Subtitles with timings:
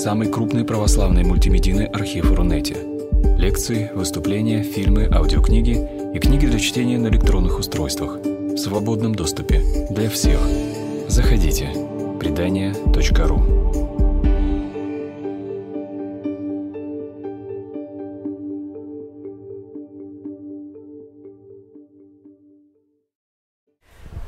[0.00, 2.74] самый крупный православный мультимедийный архив Рунете.
[3.36, 5.76] Лекции, выступления, фильмы, аудиокниги
[6.14, 10.40] и книги для чтения на электронных устройствах в свободном доступе для всех.
[11.06, 11.68] Заходите.
[12.18, 13.60] Предания.ру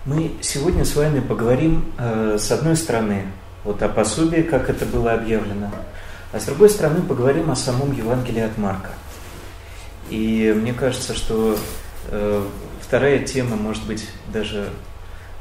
[0.04, 3.22] Мы сегодня с вами поговорим, э, с одной стороны,
[3.64, 5.70] вот о пособии, как это было объявлено,
[6.32, 8.90] а с другой стороны поговорим о самом Евангелии от Марка.
[10.10, 11.56] И мне кажется, что
[12.10, 12.46] э,
[12.80, 14.70] вторая тема может быть даже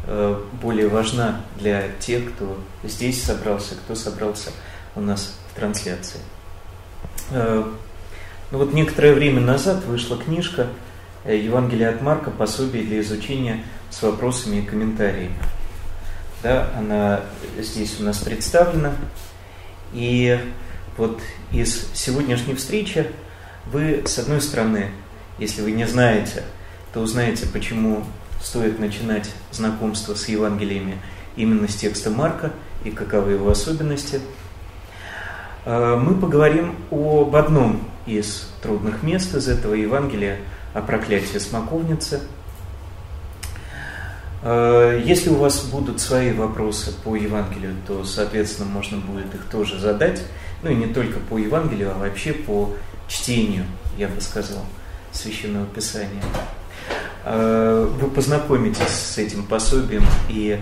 [0.06, 4.52] э, более важна для тех, кто здесь собрался, кто собрался
[4.96, 6.20] у нас в трансляции.
[7.32, 7.64] Э,
[8.52, 10.68] ну вот некоторое время назад вышла книжка
[11.24, 15.36] э, Евангелие от Марка, пособие для изучения с вопросами и комментариями.
[16.44, 17.22] Да, она
[17.60, 18.94] здесь у нас представлена.
[19.94, 20.40] И
[20.98, 21.20] вот
[21.52, 23.06] из сегодняшней встречи
[23.72, 24.90] вы, с одной стороны,
[25.38, 26.44] если вы не знаете,
[26.94, 28.04] то узнаете, почему
[28.42, 30.98] стоит начинать знакомство с Евангелиями
[31.36, 32.52] именно с текста Марка
[32.84, 34.20] и каковы его особенности.
[35.64, 40.40] А, мы поговорим об одном из трудных мест из этого Евангелия,
[40.74, 42.22] о проклятии смоковницы–
[44.44, 50.24] если у вас будут свои вопросы по Евангелию, то, соответственно, можно будет их тоже задать.
[50.64, 52.74] Ну и не только по Евангелию, а вообще по
[53.08, 53.66] чтению,
[53.98, 54.66] я бы сказал,
[55.12, 56.24] Священного Писания.
[57.24, 60.60] Э, вы познакомитесь с этим пособием, и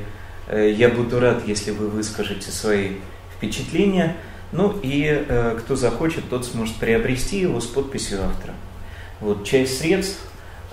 [0.47, 2.95] э, я буду рад, если вы выскажете свои
[3.37, 4.17] впечатления.
[4.51, 5.25] Ну и
[5.59, 8.55] кто захочет, тот сможет приобрести его с подписью автора.
[9.21, 10.28] Вот часть средств Э,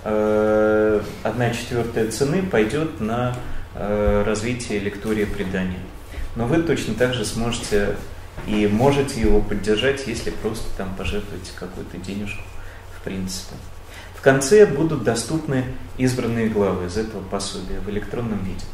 [0.07, 3.35] одна четвертая цены пойдет на
[3.75, 5.79] э, развитие лектория предания.
[6.35, 7.95] Но вы точно так же сможете
[8.45, 12.41] и можете его поддержать, если просто там пожертвуете какую-то денежку,
[12.97, 13.55] в принципе.
[14.15, 15.65] В конце будут доступны
[15.97, 18.65] избранные главы из этого пособия в электронном виде.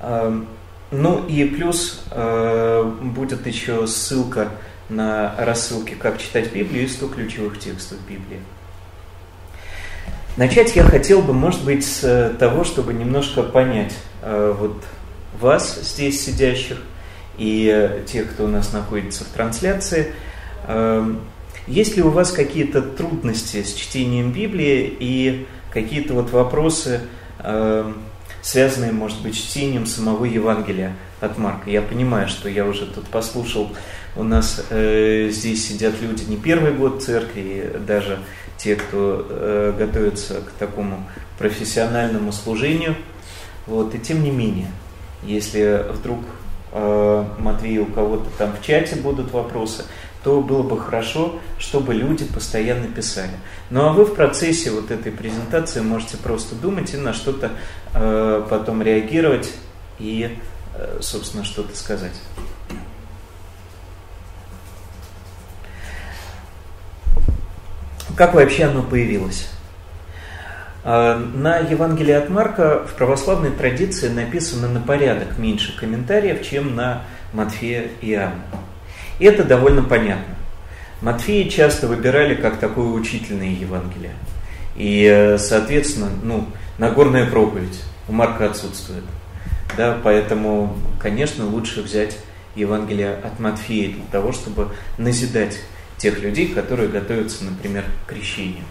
[0.00, 0.46] Эм,
[0.90, 4.50] ну и плюс э, будет еще ссылка
[4.88, 8.40] на рассылки «Как читать Библию» и 100 ключевых текстов Библии.
[10.36, 14.76] Начать я хотел бы, может быть, с э, того, чтобы немножко понять э, вот
[15.40, 16.76] вас, здесь сидящих,
[17.38, 20.12] и э, тех, кто у нас находится в трансляции.
[20.68, 21.20] Эм,
[21.66, 27.00] есть ли у вас какие-то трудности с чтением Библии и какие-то вот вопросы,
[27.42, 28.02] эм,
[28.46, 31.68] связанные, может быть, чтением самого Евангелия от Марка?
[31.70, 33.72] Я понимаю, что я уже тут послушал,
[34.14, 38.18] у нас здесь сидят люди не первый год церкви, даже
[38.56, 41.04] те, кто э, готовится к такому
[41.38, 42.96] профессиональному служению.
[43.66, 44.68] Вот, и тем не менее,
[45.22, 46.20] если вдруг
[46.72, 49.84] э, Матвей у кого-то там в чате будут вопросы,
[50.22, 53.30] то было бы хорошо, чтобы люди постоянно писали.
[53.70, 57.50] Ну а вы в процессе вот этой презентации можете просто думать и на что-то э,
[58.48, 59.52] потом реагировать
[59.98, 60.36] и,
[60.74, 62.12] э, собственно, что-то сказать.
[68.16, 69.48] Как вообще оно появилось?
[70.84, 77.02] А, на Евангелии от Марка в православной традиции написано на порядок меньше комментариев, чем на
[77.32, 78.42] Матфея и Иоанна.
[79.18, 80.34] И это довольно понятно.
[81.02, 84.12] Матфея часто выбирали как такое учительное Евангелие.
[84.76, 86.46] И, соответственно, ну,
[86.78, 89.04] Нагорная проповедь у Марка отсутствует.
[89.76, 92.18] Да, поэтому, конечно, лучше взять
[92.54, 95.58] Евангелие от Матфея для того, чтобы назидать
[95.96, 98.64] тех людей, которые готовятся, например, к крещению.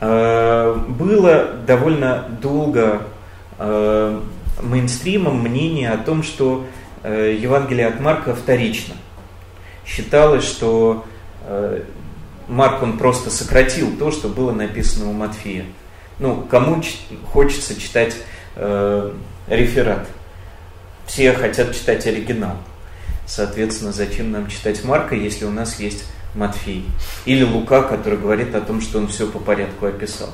[0.00, 3.02] Э, было довольно долго
[3.58, 4.20] э,
[4.62, 6.66] мейнстримом мнение о том, что
[7.02, 8.94] э, Евангелие от Марка вторично.
[9.86, 11.04] Считалось, что
[12.48, 15.66] Марк он просто сократил то, что было написано у Матфея.
[16.18, 16.82] Ну, кому
[17.32, 18.16] хочется читать
[18.56, 20.06] реферат?
[21.06, 22.56] Все хотят читать оригинал.
[23.26, 26.84] Соответственно, зачем нам читать Марка, если у нас есть Матфей?
[27.24, 30.30] Или Лука, который говорит о том, что он все по порядку описал.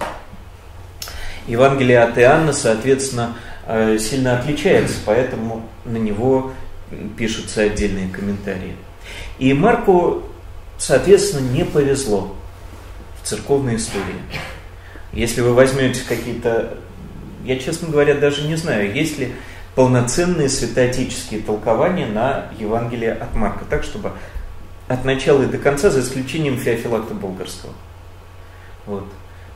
[1.46, 3.36] Евангелие от Иоанна, соответственно,
[3.66, 6.52] э, сильно отличается, поэтому на него
[7.16, 8.76] пишутся отдельные комментарии.
[9.38, 10.22] И Марку,
[10.78, 12.36] соответственно, не повезло
[13.22, 14.20] в церковной истории.
[15.12, 16.78] Если вы возьмете какие-то,
[17.44, 19.32] я, честно говоря, даже не знаю, есть ли
[19.74, 24.12] полноценные святоотеческие толкования на Евангелие от Марка, так чтобы
[24.88, 27.72] от начала и до конца, за исключением Феофилакта Болгарского.
[28.86, 29.06] Вот.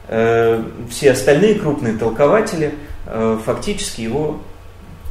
[0.08, 2.74] Э, все остальные крупные толкователи
[3.06, 4.40] э, фактически его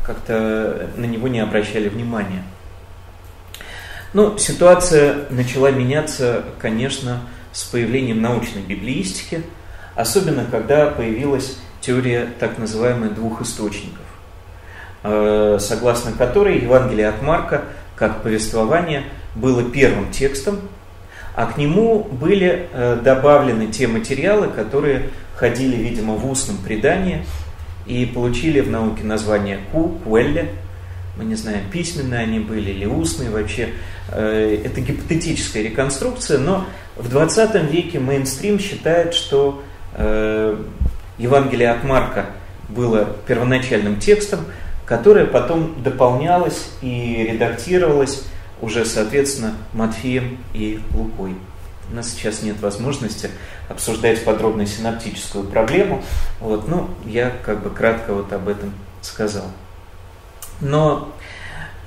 [0.06, 2.44] как-то на него не обращали внимания.
[4.14, 9.44] Ну, ситуация начала меняться, конечно, с появлением научной библиистики,
[9.96, 14.06] особенно когда появилась теория так называемых двух источников,
[15.04, 17.64] э, согласно которой Евангелие от Марка,
[17.96, 19.04] как повествование,
[19.36, 20.60] было первым текстом,
[21.36, 27.26] а к нему были э, добавлены те материалы, которые ходили, видимо, в устном предании
[27.86, 30.50] и получили в науке название ку, куэлле.
[31.18, 33.70] Мы не знаем, письменные они были или устные вообще.
[34.10, 39.64] Э, это гипотетическая реконструкция, но в 20 веке мейнстрим считает, что
[39.96, 42.28] Евангелие от Марка
[42.70, 44.42] было первоначальным текстом,
[44.86, 48.24] которое потом дополнялось и редактировалось
[48.62, 51.36] уже, соответственно, Матфеем и Лукой.
[51.92, 53.30] У нас сейчас нет возможности
[53.70, 56.04] обсуждать подробно синаптическую проблему,
[56.40, 59.46] вот, ну, я как бы кратко вот об этом сказал.
[60.62, 61.14] Но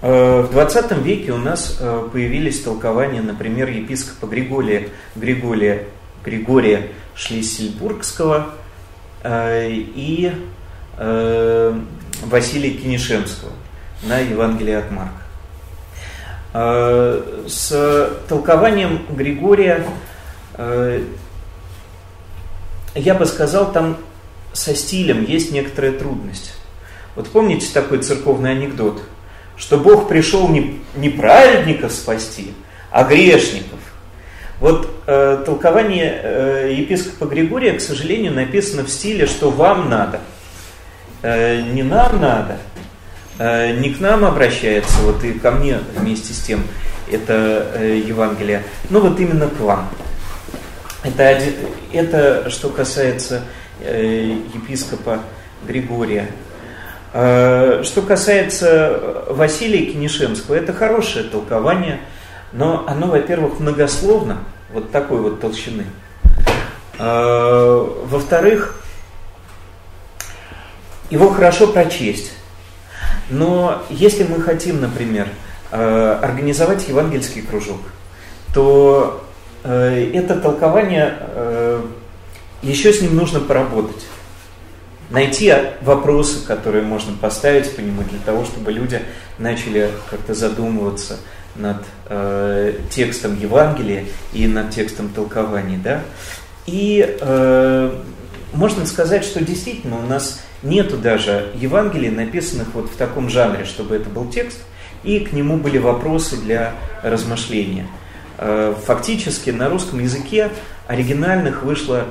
[0.02, 5.84] э, в 20 веке у нас э, появились толкования, например, епископа Григория, Григория,
[6.22, 8.54] Григория Шлиссельбургского
[9.22, 10.32] э, и
[10.98, 11.80] э,
[12.22, 13.52] Василия Кинешемского
[14.02, 15.22] на Евангелие от Марка.
[16.52, 19.84] Э, с толкованием Григория,
[22.94, 23.98] я бы сказал, там
[24.54, 26.54] со стилем есть некоторая трудность.
[27.14, 29.02] Вот помните такой церковный анекдот,
[29.56, 32.54] что Бог пришел не, не праведников спасти,
[32.90, 33.80] а грешников.
[34.60, 40.20] Вот э, толкование э, епископа Григория, к сожалению, написано в стиле, что вам надо,
[41.22, 42.58] э, не нам надо–
[43.38, 46.62] не к нам обращается, вот и ко мне вместе с тем,
[47.12, 49.90] это Евангелие, но вот именно к вам.
[51.04, 51.38] Это,
[51.92, 53.42] это что касается
[53.78, 55.20] епископа
[55.66, 56.30] Григория.
[57.12, 62.00] Что касается Василия Кинешемского, это хорошее толкование,
[62.52, 64.38] но оно, во-первых, многословно,
[64.70, 65.84] вот такой вот толщины.
[66.98, 68.82] Во-вторых,
[71.10, 72.32] его хорошо прочесть.
[73.28, 75.28] Но если мы хотим, например,
[75.70, 77.80] э, организовать евангельский кружок,
[78.54, 79.24] то
[79.64, 81.18] э, это толкование,
[82.62, 84.04] еще с ним нужно поработать.
[85.10, 89.00] Найти вопросы, которые можно поставить по нему для того, чтобы люди
[89.38, 91.18] начали как-то задумываться
[91.58, 95.78] над э, текстом Евангелия и над текстом толкования.
[95.82, 96.02] Да?
[96.66, 97.98] И э,
[98.52, 103.94] можно сказать, что действительно у нас Нету даже Евангелий, написанных вот в таком жанре, чтобы
[103.94, 104.58] это был текст,
[105.04, 106.72] и к нему были вопросы для
[107.02, 107.86] размышления.
[108.38, 110.50] Э, фактически на русском языке
[110.86, 112.06] оригинальных вышло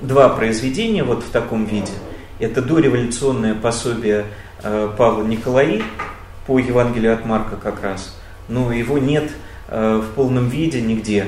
[0.00, 1.92] два произведения вот в таком виде.
[2.38, 4.26] Это дореволюционное пособие
[4.62, 5.82] э, Павла Николаи
[6.46, 8.16] по Евангелию от Марка как раз.
[8.48, 9.30] Но его нет
[9.68, 11.26] э, в полном виде нигде.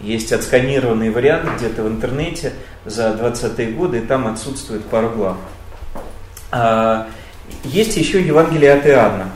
[0.00, 2.52] Есть отсканированный вариант где-то в интернете
[2.84, 5.36] за 20-е годы, и там отсутствует пару глав.
[6.50, 7.08] А,
[7.64, 9.30] есть еще Евангелие от Иоанна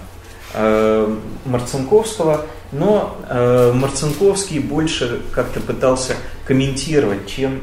[0.55, 6.15] э, Марцинковского, но э, Марцинковский больше как-то пытался
[6.47, 7.61] комментировать, чем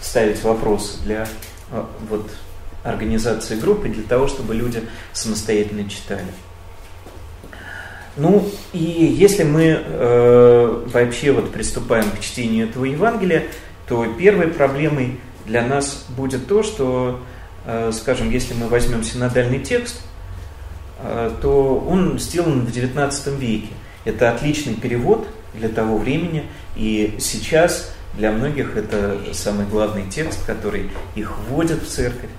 [0.00, 1.26] ставить вопросы для
[2.08, 2.30] вот,
[2.84, 4.82] организации группы, для того, чтобы люди
[5.12, 6.26] самостоятельно читали.
[8.16, 13.44] Ну и если мы э, вообще вот приступаем к чтению этого Евангелия,
[13.88, 17.20] то первой проблемой для нас будет то, что,
[17.66, 20.00] э, скажем, если мы возьмем синодальный текст,
[21.02, 23.68] э, то он сделан в XIX веке.
[24.04, 26.44] Это отличный перевод для того времени,
[26.76, 32.30] и сейчас для многих это самый главный текст, который их вводит в церковь.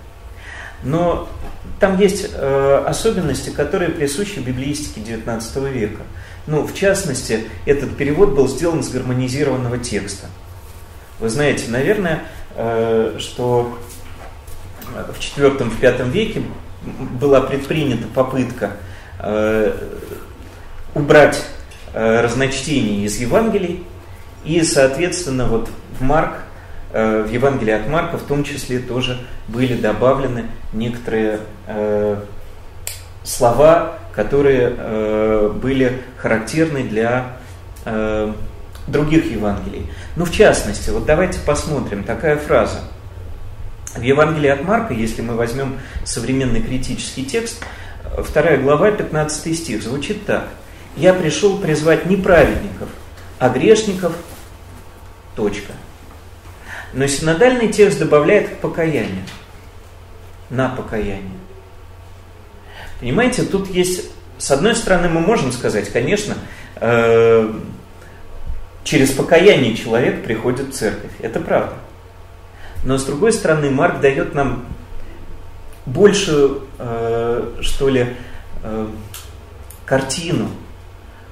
[0.84, 1.27] Но
[1.79, 6.03] там есть э, особенности, которые присущи библеистике XIX века.
[6.48, 10.27] Ну, в частности, этот перевод был сделан с гармонизированного текста.
[11.20, 12.24] Вы знаете, наверное,
[12.55, 13.77] э, что
[14.94, 16.44] в IV, в V веке
[17.20, 18.72] была предпринята попытка
[19.20, 19.75] э,
[20.94, 21.44] убрать
[21.94, 23.84] э, разночтение из Евангелий,
[24.44, 26.44] и, соответственно, вот в Марк
[26.95, 32.23] в Евангелии от Марка в том числе тоже были добавлены некоторые э,
[33.25, 37.33] слова, которые э, были характерны для
[37.83, 38.31] э,
[38.87, 39.91] других Евангелий.
[40.15, 42.79] Ну, в частности, вот давайте посмотрим, такая фраза.
[43.93, 47.61] В Евангелии от Марка, если мы возьмем современный критический текст,
[48.17, 50.47] вторая глава, 15 стих, звучит так.
[50.95, 52.87] «Я пришел призвать не праведников,
[53.37, 54.13] а грешников,
[55.35, 55.73] точка».
[56.95, 59.23] Но синодальный текст добавляет к покаянию.
[60.49, 61.29] На покаяние.
[62.99, 66.35] Понимаете, тут есть с одной стороны, мы можем сказать, конечно,
[66.75, 67.53] э,
[68.83, 71.11] через покаяние человек приходит в церковь.
[71.21, 71.73] Это правда.
[72.83, 74.65] Но с другой стороны, Марк дает нам
[75.85, 78.15] большую, э, что ли,
[78.63, 78.87] э,
[79.85, 80.49] картину,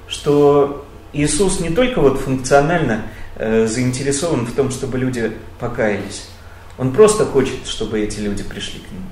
[0.08, 3.02] что Иисус не только вот функционально
[3.36, 6.28] э, заинтересован в том, чтобы люди покаялись,
[6.78, 9.06] Он просто хочет, чтобы эти люди пришли к Нему.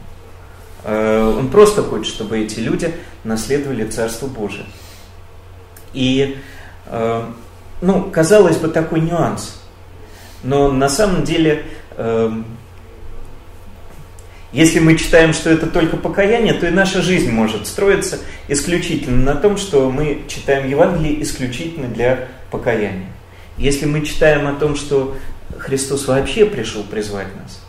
[0.85, 4.67] Э, он просто хочет, чтобы эти люди наследовали Царство Божие.
[5.93, 6.39] И,
[6.87, 7.25] э,
[7.81, 9.61] ну, казалось бы, такой нюанс.
[10.43, 11.65] Но на самом деле,
[14.53, 19.41] если мы читаем, что это только покаяние, то и наша жизнь может строиться исключительно на
[19.41, 23.09] том, что мы читаем Евангелие исключительно для покаяния.
[23.59, 25.17] Если мы читаем о том, что
[25.59, 27.63] Христос вообще пришел призвать нас,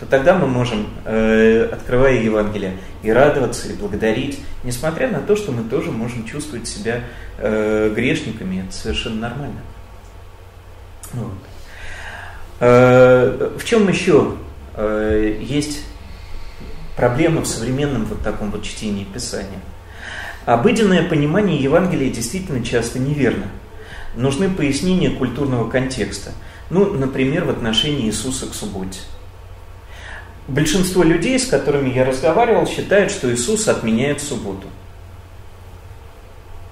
[0.00, 5.52] то тогда мы можем, э, открывая Евангелие, и радоваться, и благодарить, несмотря на то, что
[5.52, 7.04] мы тоже можем чувствовать себя
[7.38, 8.64] э, грешниками.
[8.66, 9.60] Это совершенно нормально.
[11.12, 11.34] Вот.
[12.60, 14.36] Э, в чем еще
[14.68, 15.84] есть
[16.96, 19.60] проблема в современном вот таком вот чтении Писания?
[20.44, 23.46] Обыденное понимание Евангелия действительно часто неверно.
[24.16, 26.32] Нужны пояснения культурного контекста.
[26.70, 29.00] Ну, например, в отношении Иисуса к субботе.
[30.46, 34.68] Большинство людей, с которыми я разговаривал, считают, что Иисус отменяет субботу.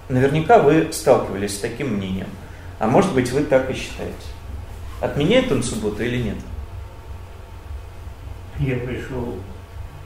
[0.09, 2.29] Наверняка вы сталкивались с таким мнением.
[2.79, 4.15] А может быть, вы так и считаете.
[5.01, 6.37] Отменяет он субботу или нет?
[8.59, 9.37] Я пришел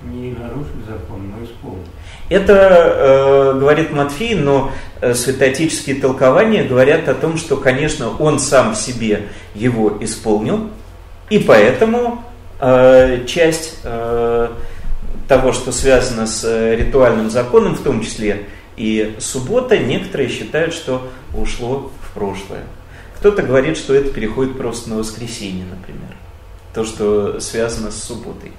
[0.03, 1.87] не нарушить закон, но исполнить.
[2.29, 8.75] Это э, говорит Матфей, но э, святоотеческие толкования говорят о том, что, конечно, он сам
[8.75, 10.71] в себе его исполнил,
[11.31, 12.25] и поэтому
[12.59, 14.49] Э, часть э,
[15.29, 18.47] того, что связано с э, ритуальным законом, в том числе
[18.79, 22.65] и суббота, некоторые считают, что ушло в прошлое.
[23.17, 26.17] Кто-то говорит, что это переходит просто на воскресенье, например.
[26.73, 28.53] То, что связано с субботой.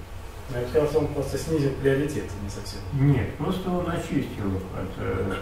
[0.49, 2.79] Я хотел, что он просто снизил приоритеты, не совсем.
[2.93, 5.33] Нет, просто он очистил от э,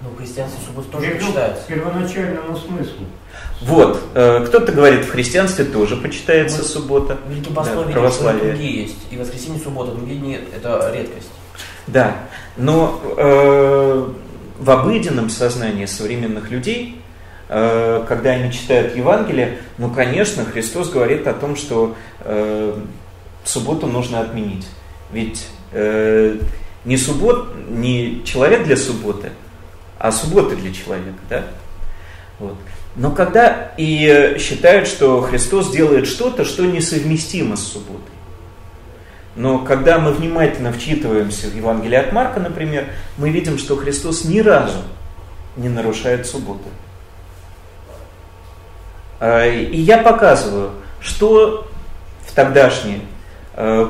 [0.00, 1.66] Ну, христианство субботу тоже почитается.
[1.66, 3.06] Первоначальному смыслу.
[3.62, 7.18] Вот, э, кто-то говорит, в христианстве тоже почитается вот, суббота.
[7.28, 8.52] Великие богословие, да, православие.
[8.52, 8.98] другие есть.
[9.10, 10.42] И воскресенье, суббота, другие нет.
[10.54, 11.28] Это редкость.
[11.88, 12.16] Да,
[12.56, 14.08] но э,
[14.60, 17.00] в обыденном сознании современных людей,
[17.48, 22.78] э, когда они читают Евангелие, ну, конечно, Христос говорит о том, что э,
[23.48, 24.66] субботу нужно отменить.
[25.12, 26.38] Ведь э,
[26.84, 29.30] не суббот, не человек для субботы,
[29.98, 31.44] а суббота для человека, да?
[32.38, 32.56] Вот.
[32.94, 38.12] Но когда и считают, что Христос делает что-то, что несовместимо с субботой.
[39.36, 42.88] Но когда мы внимательно вчитываемся в Евангелие от Марка, например,
[43.18, 44.82] мы видим, что Христос ни разу
[45.56, 46.68] не нарушает субботу.
[49.20, 51.68] А, и я показываю, что
[52.26, 53.02] в тогдашней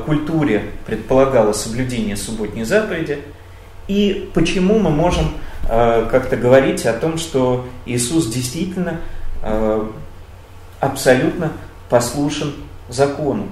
[0.07, 3.19] культуре предполагало соблюдение субботней заповеди,
[3.87, 5.35] и почему мы можем
[5.71, 9.01] Э, как-то говорить о том, что Иисус действительно
[9.43, 9.87] э,
[10.81, 11.53] абсолютно
[11.91, 12.55] послушен
[12.89, 13.49] закону.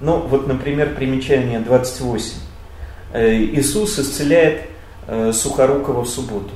[0.00, 2.34] Ну, вот, например, примечание 28.
[3.12, 4.62] Э, Иисус исцеляет
[5.32, 6.50] Сухорукова в субботу.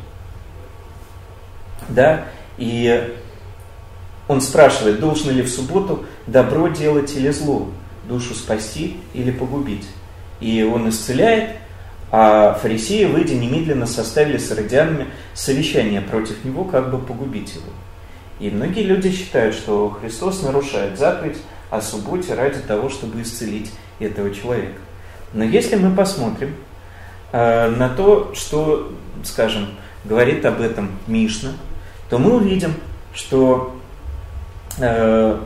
[1.88, 2.26] Да?
[2.56, 3.12] И
[4.28, 7.70] он спрашивает, должен ли в субботу добро делать или зло,
[8.08, 9.86] душу спасти или погубить.
[10.40, 11.56] И он исцеляет,
[12.10, 17.72] а фарисеи, выйдя, немедленно составили с иродианами совещание против него, как бы погубить его.
[18.40, 21.38] И многие люди считают, что Христос нарушает заповедь
[21.70, 24.78] о субботе ради того, чтобы исцелить этого человека.
[25.32, 26.54] Но если мы посмотрим
[27.32, 28.92] э, на то, что,
[29.24, 29.70] скажем,
[30.04, 31.52] говорит об этом Мишна,
[32.10, 32.74] то мы увидим,
[33.12, 33.74] что
[34.78, 35.40] э,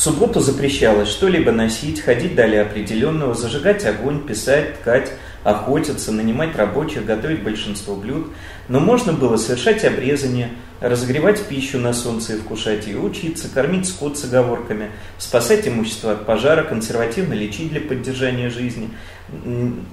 [0.00, 5.12] субботу запрещалось что-либо носить, ходить далее определенного, зажигать огонь, писать, ткать,
[5.44, 8.28] охотиться, нанимать рабочих, готовить большинство блюд,
[8.68, 14.18] но можно было совершать обрезание, разогревать пищу на солнце и вкушать ее, учиться, кормить скот
[14.18, 18.90] с оговорками, спасать имущество от пожара, консервативно лечить для поддержания жизни,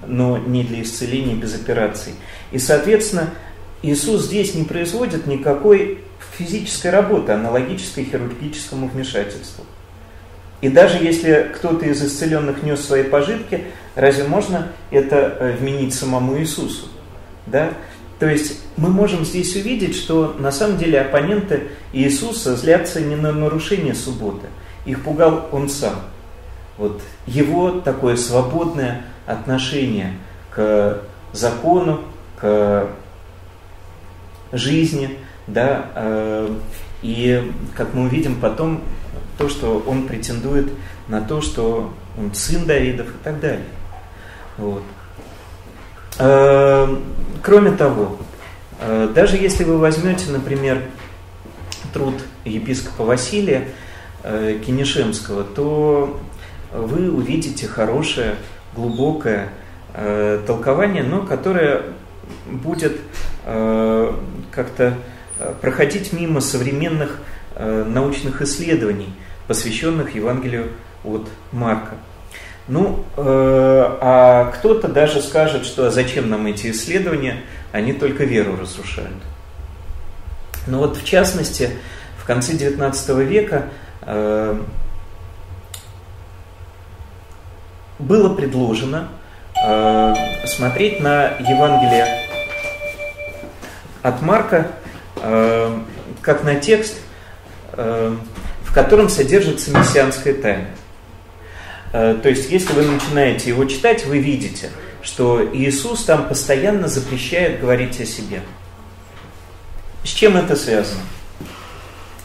[0.07, 2.13] но не для исцеления без операций.
[2.51, 3.29] И, соответственно,
[3.83, 5.99] Иисус здесь не производит никакой
[6.37, 9.65] физической работы, аналогической хирургическому вмешательству.
[10.61, 16.39] И даже если кто-то из исцеленных нес свои пожитки, разве можно это э, вменить самому
[16.39, 16.87] Иисусу?
[17.45, 17.73] Да?
[18.19, 23.31] То есть мы можем здесь увидеть, что на самом деле оппоненты Иисуса злятся не на
[23.31, 24.47] нарушение субботы.
[24.85, 25.95] Их пугал он сам.
[26.77, 30.13] Вот его такое свободное отношение
[30.49, 31.01] к
[31.33, 32.01] закону,
[32.39, 32.87] к
[34.51, 36.49] жизни, да, э,
[37.01, 38.81] и как мы увидим потом,
[39.37, 40.71] то, что он претендует
[41.07, 43.65] на то, что он сын Давидов и так далее.
[44.57, 44.83] Вот.
[46.19, 46.97] Э,
[47.43, 48.17] кроме того,
[48.81, 50.81] э, даже если вы возьмете, например,
[51.93, 53.69] труд епископа Василия
[54.23, 56.19] э, Кинешемского, то
[56.73, 58.35] вы увидите хорошее,
[58.75, 59.49] глубокое
[60.45, 61.81] толкование, но которое
[62.45, 62.99] будет
[63.43, 64.93] как-то
[65.61, 67.19] проходить мимо современных
[67.59, 69.13] научных исследований,
[69.47, 70.71] посвященных Евангелию
[71.03, 71.95] от Марка.
[72.67, 78.57] Ну, э, а кто-то даже скажет, что а зачем нам эти исследования, они только веру
[78.57, 79.15] разрушают.
[80.65, 81.69] Но вот в частности,
[82.17, 83.67] в конце XIX века
[84.01, 84.59] э,
[87.99, 89.07] было предложено
[89.65, 90.13] э,
[90.45, 92.05] смотреть на Евангелие
[94.03, 94.67] от Марка
[95.15, 95.79] э,
[96.21, 97.06] как на текст, э,
[97.77, 100.67] в котором содержится мессианская тайна.
[101.93, 107.61] Э, то есть, если вы начинаете его читать, вы видите, что Иисус там постоянно запрещает
[107.61, 108.41] говорить о себе.
[110.03, 111.01] С чем это связано?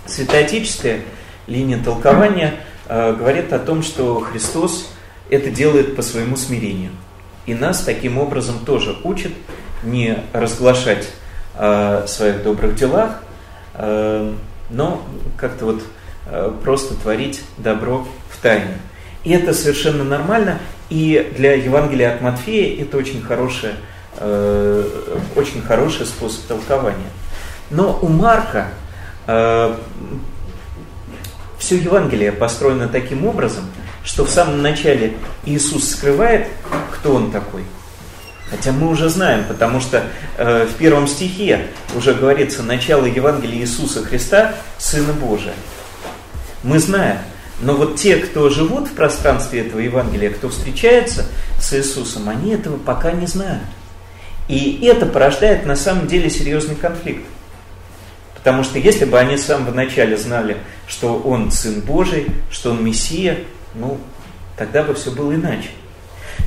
[0.06, 1.00] Святоотеческая
[1.46, 2.54] линия толкования
[2.88, 4.92] э, говорит о том, что Христос
[5.30, 6.90] это делает по своему смирению.
[7.46, 9.32] И нас таким образом тоже учит
[9.82, 11.08] не разглашать
[11.54, 13.22] о своих добрых делах,
[13.74, 14.32] э,
[14.72, 15.04] но
[15.36, 15.82] как-то вот
[16.26, 18.78] э, просто творить добро в тайне.
[19.24, 20.58] И это совершенно нормально.
[20.90, 23.70] И для Евангелия от Матфея это очень, хороший,
[24.18, 24.84] э,
[25.36, 27.10] очень хороший способ толкования.
[27.70, 28.68] Но у Марка
[29.26, 29.74] э,
[31.58, 33.64] все Евангелие построено таким образом,
[34.04, 35.14] что в самом начале
[35.44, 36.48] Иисус скрывает,
[36.92, 37.62] кто он такой.
[38.52, 40.04] Хотя мы уже знаем, потому что
[40.36, 45.54] э, в первом стихе уже говорится начало Евангелия Иисуса Христа, Сына Божия.
[46.62, 47.16] Мы знаем,
[47.62, 51.24] но вот те, кто живут в пространстве этого Евангелия, кто встречается
[51.58, 53.62] с Иисусом, они этого пока не знают.
[54.48, 57.24] И это порождает на самом деле серьезный конфликт.
[58.34, 62.84] Потому что если бы они с самого начала знали, что Он Сын Божий, что Он
[62.84, 63.38] Мессия,
[63.74, 63.98] ну,
[64.58, 65.70] тогда бы все было иначе.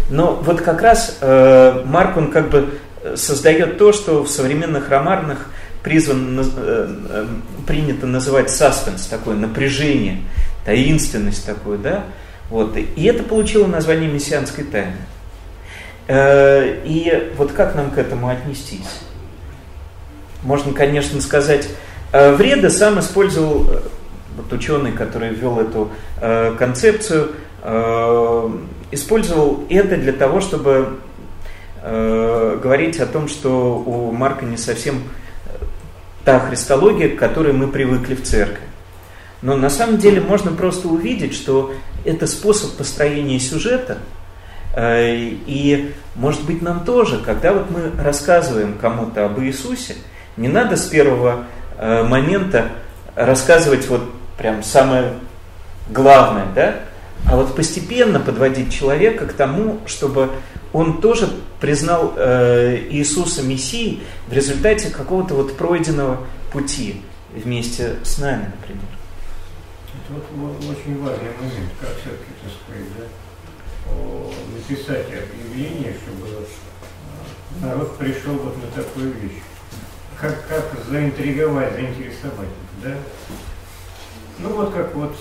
[0.10, 2.80] Но вот как раз э, Марк, он как бы
[3.16, 5.48] создает то, что в современных романах
[5.84, 7.26] призван, э, э,
[7.68, 10.22] принято называть саспенс, такое напряжение,
[10.66, 12.06] таинственность такую, да,
[12.50, 14.98] вот, и это получило название мессианской тайны.
[16.08, 19.00] Э, и вот как нам к этому отнестись?
[20.44, 21.68] Можно, конечно, сказать,
[22.12, 23.82] э, Вреда сам использовал, э,
[24.38, 25.92] вот ученый, который ввел эту
[26.60, 27.32] концепцию,
[28.92, 31.00] использовал это для того, чтобы
[31.82, 35.04] говорить о том, что у Марка не совсем
[36.24, 38.64] та христология, к которой мы привыкли в церкви.
[39.42, 44.00] Но на самом деле можно просто увидеть, что это способ построения сюжета.
[44.76, 49.96] Э, и, может быть, нам тоже, когда вот мы рассказываем кому-то об Иисусе,
[50.36, 51.46] не надо с первого
[51.78, 52.70] э, момента
[53.16, 54.02] рассказывать вот
[54.38, 55.14] прям самое
[55.90, 56.76] главное, да?
[57.28, 60.30] А вот постепенно подводить человека к тому, чтобы
[60.74, 66.20] он тоже признал э, Иисуса Мессией в результате какого-то вот пройденного
[66.52, 67.02] пути
[67.34, 68.86] вместе с нами, например.
[70.08, 73.06] Это вот очень важный момент, как все-таки, так сказать, да,
[74.56, 76.28] написать объявление, чтобы
[77.62, 79.42] а, народ пришел вот на такую вещь.
[80.20, 82.50] Как, как заинтриговать, заинтересовать,
[82.84, 82.96] да?
[84.40, 85.16] Ну вот как вот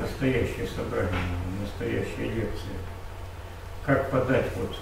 [0.00, 1.10] настоящее собрание,
[1.60, 2.76] настоящая лекция.
[3.84, 4.76] Как подать вот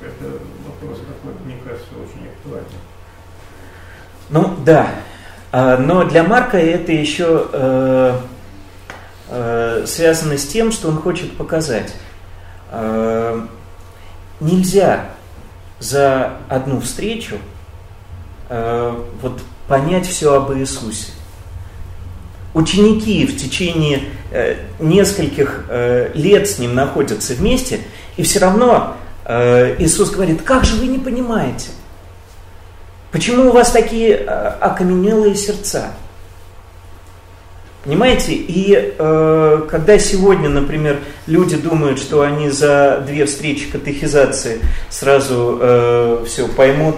[0.00, 2.68] это вопрос такой, мне кажется, очень актуальный.
[4.30, 4.90] Ну да,
[5.52, 8.18] а, но для Марка это еще э,
[9.28, 11.94] э, связано с тем, что он хочет показать.
[12.70, 13.46] Э,
[14.40, 15.10] нельзя
[15.78, 17.36] за одну встречу
[18.48, 21.12] э, вот понять все об Иисусе.
[22.54, 27.80] Ученики в течение э, нескольких э, лет с ним находятся вместе,
[28.16, 31.68] и все равно э, Иисус говорит, как же вы не понимаете?
[33.10, 35.92] Почему у вас такие окаменелые сердца?
[37.84, 38.34] Понимаете?
[38.34, 46.24] И э, когда сегодня, например, люди думают, что они за две встречи катехизации сразу э,
[46.28, 46.96] все поймут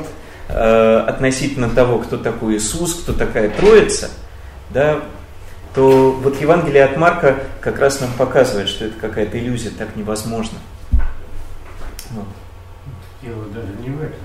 [0.48, 4.10] э, относительно того, кто такой Иисус, кто такая Троица,
[4.68, 5.00] да,
[5.74, 10.58] то вот Евангелие от Марка как раз нам показывает, что это какая-то иллюзия, так невозможно.
[12.10, 12.26] Вот.
[13.20, 14.20] Дело даже не в этом.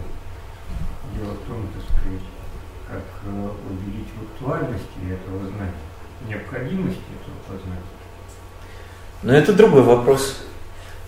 [1.15, 2.21] Дело в том, так сказать,
[2.87, 5.73] как э, в актуальности этого знания,
[6.27, 7.81] необходимости этого познания.
[9.23, 10.37] Но это другой вопрос.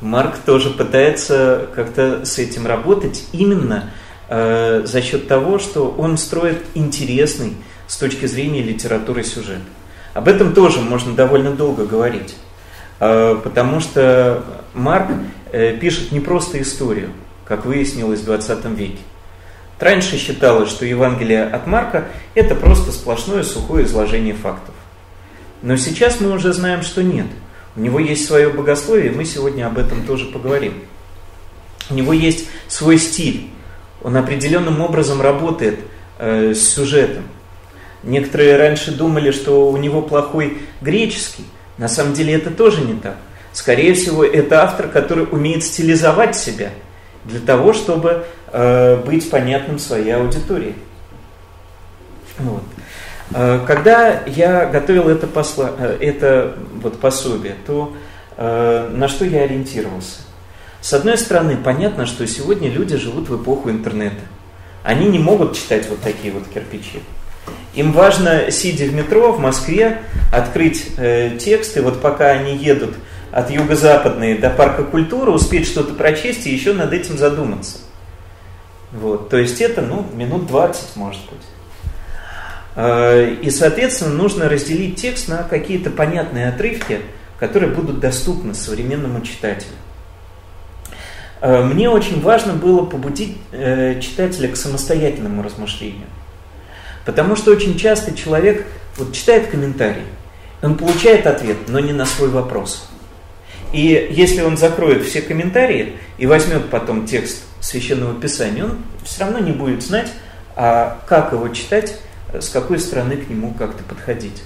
[0.02, 3.92] Марк тоже пытается как-то с этим работать именно
[4.28, 9.60] э, за счет того, что он строит интересный с точки зрения литературы сюжет.
[10.14, 12.36] Об этом тоже можно довольно долго говорить,
[13.00, 14.44] э, потому что
[14.74, 15.08] Марк
[15.52, 17.10] э, пишет не просто историю,
[17.46, 19.00] как выяснилось в 20 веке.
[19.80, 24.76] Раньше считалось, что Евангелие от Марка– это просто сплошное сухое изложение фактов.
[25.64, 27.26] Но сейчас мы уже знаем, что нет.
[27.76, 30.74] У него есть свое богословие, и мы сегодня об этом тоже поговорим.
[31.90, 33.50] У него есть свой стиль.
[34.04, 35.80] Он определенным образом работает
[36.20, 37.24] э, с сюжетом.
[38.04, 41.46] Некоторые раньше думали, что у него плохой греческий.
[41.78, 43.16] На самом деле это тоже не так.
[43.54, 46.70] Скорее всего, это автор, который умеет стилизовать себя
[47.26, 50.76] для того, чтобы э, быть понятным своей аудитории.
[52.40, 52.64] Вот.
[53.34, 57.94] Э, когда я готовил это, посла, э, это вот пособие, то
[58.38, 60.22] э, на что я ориентировался?
[60.82, 64.22] С одной стороны, понятно, что сегодня люди живут в эпоху интернета.
[64.84, 67.02] Они не могут читать вот такие вот кирпичи.
[67.74, 70.02] Им важно, сидя в метро в Москве,
[70.32, 72.96] открыть э, текст, и вот пока они едут
[73.32, 77.80] от юго-западной до парка культуры, успеть что-то прочесть и еще над этим задуматься.
[78.92, 79.30] Вот.
[79.30, 81.42] То есть это ну, минут 20, может быть.
[82.76, 87.00] Э, и, соответственно, нужно разделить текст на какие-то понятные отрывки,
[87.40, 89.76] которые будут доступны современному читателю.
[91.42, 96.08] Э, мне очень важно было побудить э, читателя к самостоятельному размышлению.
[97.06, 98.66] Потому что очень часто человек
[98.98, 100.04] вот читает комментарий,
[100.62, 102.88] он получает ответ, но не на свой вопрос.
[103.74, 109.40] И если он закроет все комментарии и возьмет потом текст священного писания, он все равно
[109.40, 110.12] не будет знать,
[110.56, 111.98] а как его читать,
[112.34, 114.44] с какой стороны к нему как-то подходить.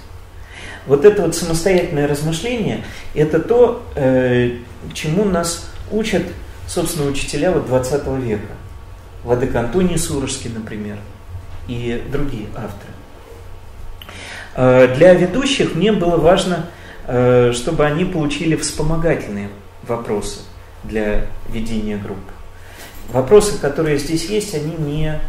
[0.86, 4.58] Вот это вот самостоятельное размышление, это то, э,
[4.94, 6.22] чему нас учат,
[6.68, 8.52] собственно, учителя вот 20 века.
[9.24, 10.98] Владыка Антоний Сурожский, например–
[11.68, 12.92] и другие авторы.
[14.54, 16.66] Э, для ведущих мне было важно,
[17.06, 19.50] э, чтобы они получили вспомогательные
[19.82, 20.40] вопросы
[20.84, 22.32] для ведения группы.
[23.12, 25.20] Вопросы, которые здесь есть, они не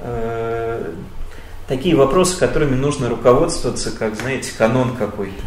[0.00, 0.92] э,
[1.66, 5.42] такие вопросы, которыми нужно руководствоваться, как, знаете, канон какой-то.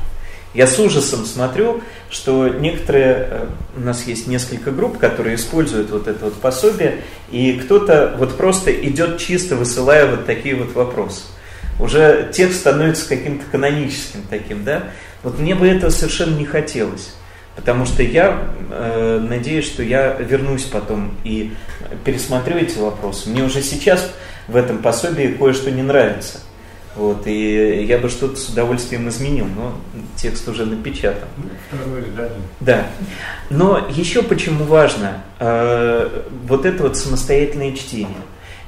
[0.57, 6.07] Я с ужасом смотрю, что некоторые, э, у нас есть несколько групп, которые используют вот
[6.07, 11.21] это вот пособие, и кто-то вот просто идет чисто высылая вот такие вот вопросы.
[11.79, 14.85] Уже текст становится каким-то каноническим таким, да?
[15.21, 17.13] Вот мне бы этого совершенно не хотелось.
[17.55, 21.53] Потому что я э, надеюсь, что я вернусь потом и
[22.03, 23.29] пересмотрю эти вопросы.
[23.29, 24.09] Мне уже сейчас
[24.47, 26.39] в этом пособии кое-что не нравится.
[26.97, 29.79] Вот, и я бы что-то с удовольствием изменил, но
[30.15, 31.27] текст уже напечатан.
[31.71, 32.41] Издание.
[32.59, 32.87] Да.
[33.51, 38.17] Но еще почему важно э, вот это вот самостоятельное чтение.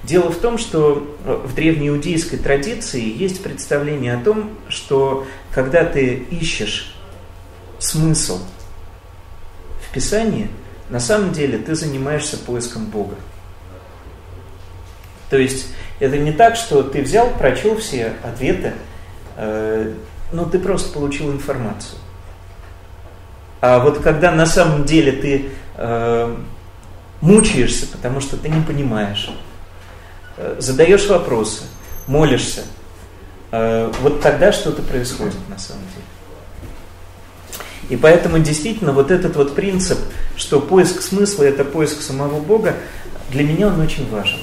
[0.04, 6.96] Дело в том, что в древнеиудейской традиции есть представление о том, что когда ты ищешь
[7.80, 8.40] смысл
[9.88, 10.50] в Писании,
[10.90, 13.16] на самом деле ты занимаешься поиском Бога.
[15.30, 15.68] То есть
[16.00, 18.74] это не так, что ты взял, прочел все ответы,
[19.36, 19.94] э,
[20.32, 22.00] но ты просто получил информацию.
[23.62, 26.36] А вот когда на самом деле ты э,
[27.22, 29.30] мучаешься, потому что ты не понимаешь,
[30.38, 31.64] э, задаешь вопросы,
[32.08, 32.64] молишься,
[33.52, 36.06] э, вот тогда что-то происходит на самом деле.
[37.90, 39.98] И поэтому действительно вот этот вот принцип,
[40.38, 42.76] что поиск смысла это поиск самого Бога,
[43.30, 44.40] для меня он очень важен.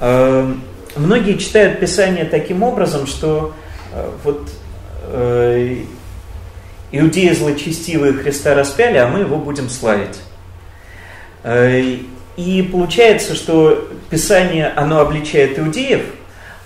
[0.00, 0.62] Эм,
[0.96, 3.54] многие читают Писание таким образом, что
[3.92, 4.50] э, вот
[5.06, 5.76] э,
[6.90, 10.18] иудеи злочестивые Христа распяли, а мы его будем славить.
[11.44, 11.80] Э,
[12.36, 16.02] и получается, что Писание, оно обличает иудеев,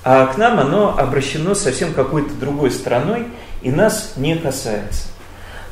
[0.05, 3.27] а к нам оно обращено совсем какой-то другой стороной
[3.61, 5.09] и нас не касается.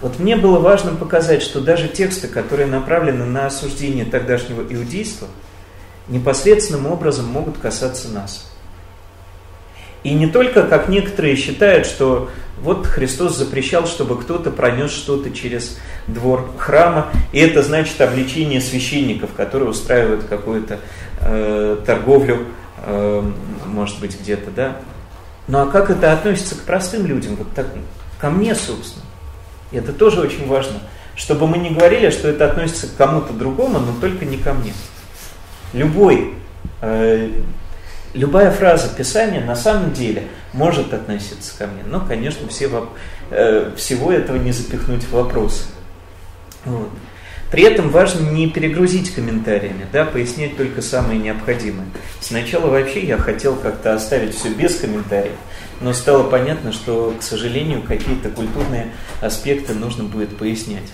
[0.02, 5.28] Вот мне было важно показать, что даже тексты, которые направлены на осуждение тогдашнего иудейства–
[6.08, 8.50] непосредственным образом могут касаться нас.
[10.02, 15.78] И не только, как некоторые считают, что вот Христос запрещал, чтобы кто-то пронес что-то через
[16.06, 20.78] двор храма, и это значит обличение священников, которые устраивают какую-то
[21.20, 22.46] э, торговлю,
[22.84, 23.30] э,
[23.66, 24.76] может быть, где-то, да.
[25.48, 27.66] Ну а как это относится к простым людям, вот так,
[28.18, 29.04] ко мне, собственно?
[29.72, 30.78] И это тоже очень важно,
[31.14, 34.72] чтобы мы не говорили, что это относится к кому-то другому, но только не ко мне.
[35.72, 36.34] Любой
[36.80, 37.30] э,
[38.16, 42.88] любая фраза Писания на самом деле может относиться ко мне, но, конечно, все,
[43.30, 45.64] э, всего этого не запихнуть в вопросы.
[46.64, 46.90] Вот.
[47.50, 51.86] При этом важно не перегрузить комментариями, да, пояснять только самое необходимое.
[52.20, 55.36] Сначала вообще я хотел как-то оставить все без комментариев,
[55.80, 58.88] но стало понятно, что, к сожалению, какие-то культурные
[59.20, 60.90] аспекты нужно будет пояснять.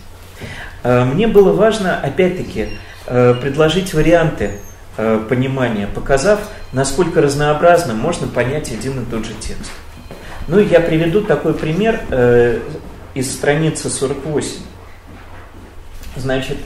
[0.83, 2.69] Э, мне было важно, опять-таки,
[3.07, 4.59] предложить варианты
[4.97, 6.41] э, понимания, показав,
[6.73, 9.71] насколько разнообразно можно понять один и тот же текст.
[10.49, 12.01] Ну и я приведу такой пример
[13.15, 14.57] из страницы 48.
[16.17, 16.59] Значит,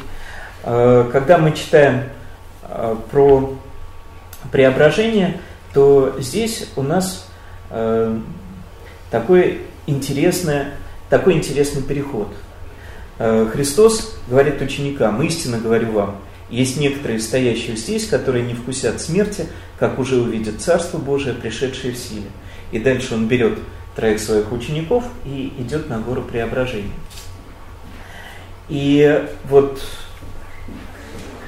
[0.63, 2.05] когда мы читаем
[3.11, 3.55] про
[4.51, 5.41] преображение,
[5.75, 7.29] то здесь у нас
[9.11, 10.73] такой, интересное,
[11.11, 12.29] такой интересный переход–
[13.19, 16.17] Э, Христос говорит ученикам, истинно говорю вам,
[16.49, 19.47] есть некоторые стоящие здесь, которые не вкусят смерти,
[19.79, 22.31] как уже увидят Царство Божие, пришедшее в силе.
[22.73, 23.59] И дальше он берет
[23.95, 26.93] троих своих учеников и идет на гору преображения.
[28.69, 29.83] И вот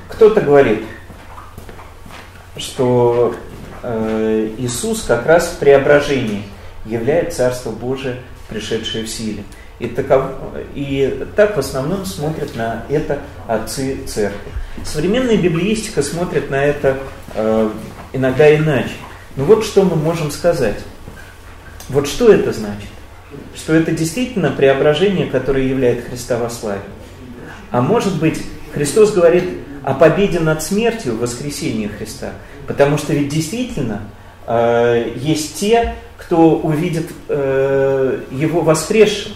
[0.08, 0.82] кто-то говорит,
[2.56, 3.34] что
[3.82, 6.42] э, Иисус как раз в преображении
[6.84, 9.44] являет Царство Божие, пришедшее в силе.
[9.78, 10.32] И, таков,
[10.74, 14.50] и так в основном смотрят на это отцы церкви.
[14.84, 16.98] Современная библиистика смотрит на это
[17.34, 17.70] э,
[18.12, 18.94] иногда иначе.
[19.36, 20.80] Но вот что мы можем сказать.
[21.88, 22.88] Вот что это значит?
[23.54, 26.82] Что это действительно преображение, которое является Христа во славе.
[27.70, 29.44] А может быть, Христос говорит
[29.84, 32.32] о победе над смертью в воскресении Христа.
[32.66, 34.02] Потому что ведь действительно
[34.46, 39.32] э, есть те, кто увидит э, его воскресшим.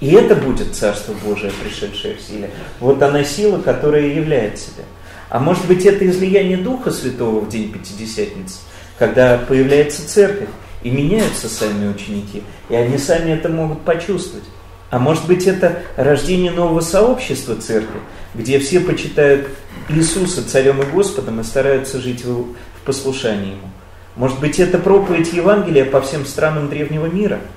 [0.00, 2.50] И это будет Царство Божие, пришедшее в силе.
[2.80, 4.84] Вот она сила, которая являет себя.
[5.28, 8.58] А может быть, это излияние Духа Святого в день Пятидесятницы,
[8.98, 10.48] когда появляется церковь,
[10.82, 14.44] и меняются сами ученики, и они сами это могут почувствовать.
[14.90, 18.00] А может быть, это рождение нового сообщества церкви,
[18.34, 19.48] где все почитают
[19.88, 22.54] Иисуса царем и Господом и стараются жить в
[22.84, 23.70] послушании Ему.
[24.14, 27.40] Может быть, это проповедь Евангелия по всем странам древнего мира–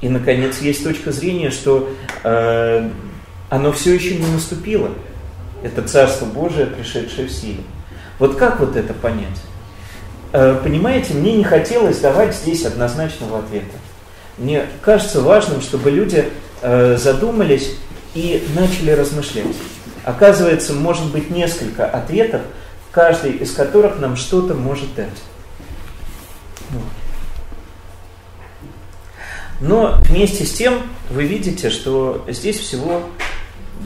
[0.00, 1.90] и, наконец, есть точка зрения, что
[2.22, 2.90] э,
[3.48, 4.90] оно все еще не наступило.
[5.62, 7.62] Это Царство Божие, пришедшее в силе.
[8.18, 9.40] Вот как вот это понять?
[10.32, 13.76] Э, понимаете, мне не хотелось давать здесь однозначного ответа.
[14.36, 16.28] Мне кажется важным, чтобы люди
[16.60, 17.76] э, задумались
[18.14, 19.56] и начали размышлять.
[20.04, 22.42] Оказывается, может быть несколько ответов,
[22.90, 25.22] каждый из которых нам что-то может дать.
[26.70, 27.03] Вот.
[29.60, 33.02] Но вместе с тем вы видите, что здесь всего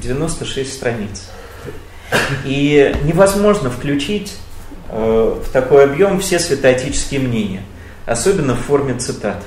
[0.02, 1.28] 96 страниц.
[2.44, 4.34] И невозможно включить
[4.88, 7.62] э, в такой объем все святоотеческие мнения,
[8.06, 9.42] особенно в форме цитат.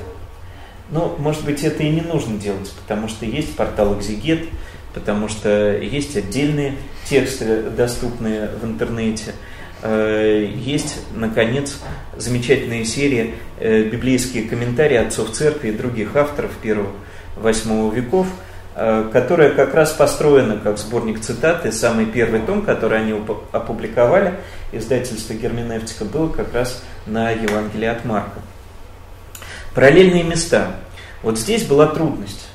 [0.91, 4.47] Ну, может быть, это и не нужно делать, потому что есть портал «Экзегет»,
[4.93, 6.75] потому что есть отдельные
[7.10, 9.50] тексты, доступные в интернете– Э,
[9.83, 11.79] есть, наконец,
[12.15, 16.91] замечательная серия э, библейские комментарии отцов церкви и других авторов первого
[17.35, 18.27] восьмого веков,
[18.75, 23.19] э, которая как раз построена как сборник цитат, и самый первый том, который они
[23.51, 24.35] опубликовали,
[24.71, 28.39] издательство Герменевтика, было как раз на Евангелии от Марка.
[29.73, 30.75] Параллельные места.
[31.23, 32.47] Вот здесь была трудность,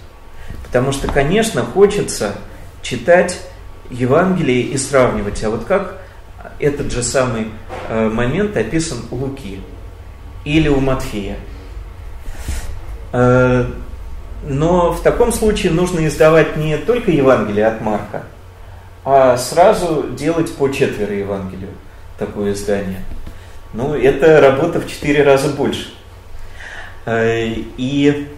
[0.64, 2.34] потому что, конечно, хочется
[2.82, 3.40] читать
[3.90, 6.05] Евангелие и сравнивать, а вот как
[6.58, 7.48] этот же самый
[7.88, 9.60] э, момент описан у Луки
[10.44, 11.36] или у Матфея.
[13.12, 13.66] Э,
[14.44, 18.22] но в таком случае нужно издавать не только Евангелие от Марка,
[19.04, 21.70] а сразу делать по четверо Евангелию
[22.18, 23.02] такое издание.
[23.72, 25.92] Ну, это работа в четыре раза больше.
[27.04, 28.28] Э, и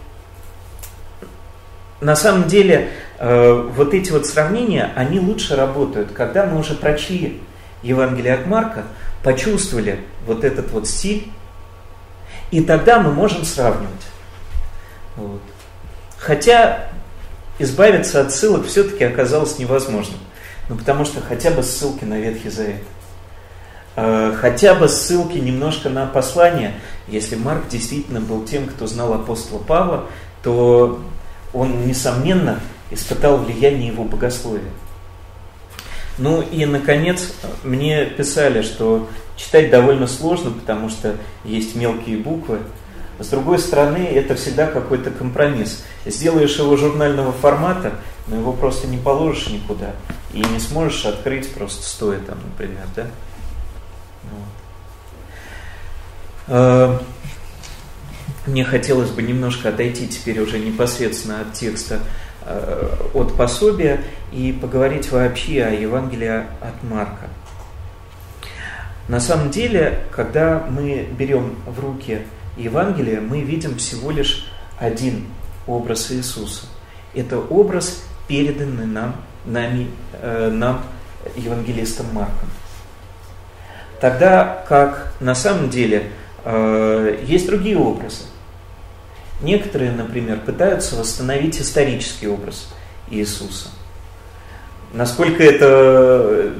[2.01, 7.41] на самом деле вот эти вот сравнения, они лучше работают, когда мы уже прочли
[7.83, 8.85] Евангелие от Марка,
[9.23, 11.31] почувствовали вот этот вот стиль,
[12.51, 14.07] и тогда мы можем сравнивать.
[15.17, 15.41] Вот.
[16.17, 16.88] Хотя
[17.59, 20.19] избавиться от ссылок все-таки оказалось невозможным.
[20.69, 22.83] Ну, потому что хотя бы ссылки на Ветхий Завет.
[23.97, 26.75] А, хотя бы ссылки немножко на послание.
[27.09, 30.07] Если Марк действительно был тем, кто знал апостола Павла,
[30.43, 31.01] то
[31.53, 32.61] он, несомненно,
[32.91, 34.71] испытал влияние его богословия.
[36.19, 42.59] Ну и, наконец, мне писали, что читать довольно сложно, потому что есть мелкие буквы.
[43.21, 45.85] С другой стороны, это всегда какой-то компромисс.
[46.05, 47.95] Сделаешь его журнального формата,
[48.27, 49.93] но его просто не положишь никуда.
[50.33, 53.07] И не сможешь открыть просто стоя там, например, да?
[54.25, 54.49] Вот.
[56.49, 56.99] Э,
[58.47, 62.01] мне хотелось бы немножко отойти теперь уже непосредственно от текста,
[63.15, 64.01] от пособия
[64.33, 67.27] и поговорить вообще о Евангелии от Марка.
[69.09, 72.21] На самом деле, когда мы берем в руки
[72.57, 75.27] Евангелие, мы видим всего лишь один
[75.67, 76.67] образ Иисуса.
[77.15, 80.85] Это образ, переданный нам, нами, э, нам
[81.37, 82.49] евангелистом Марком.
[84.01, 86.11] Тогда как на самом деле
[86.45, 88.25] э, есть другие образы.
[89.40, 92.68] Некоторые, например, пытаются восстановить исторический образ
[93.11, 93.68] Иисуса.
[94.92, 96.53] Насколько это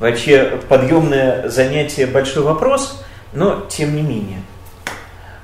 [0.00, 3.02] вообще подъемное занятие, большой вопрос,
[3.32, 4.42] но тем не менее.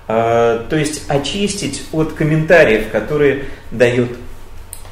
[0.06, 4.10] А, то есть очистить от комментариев, которые дает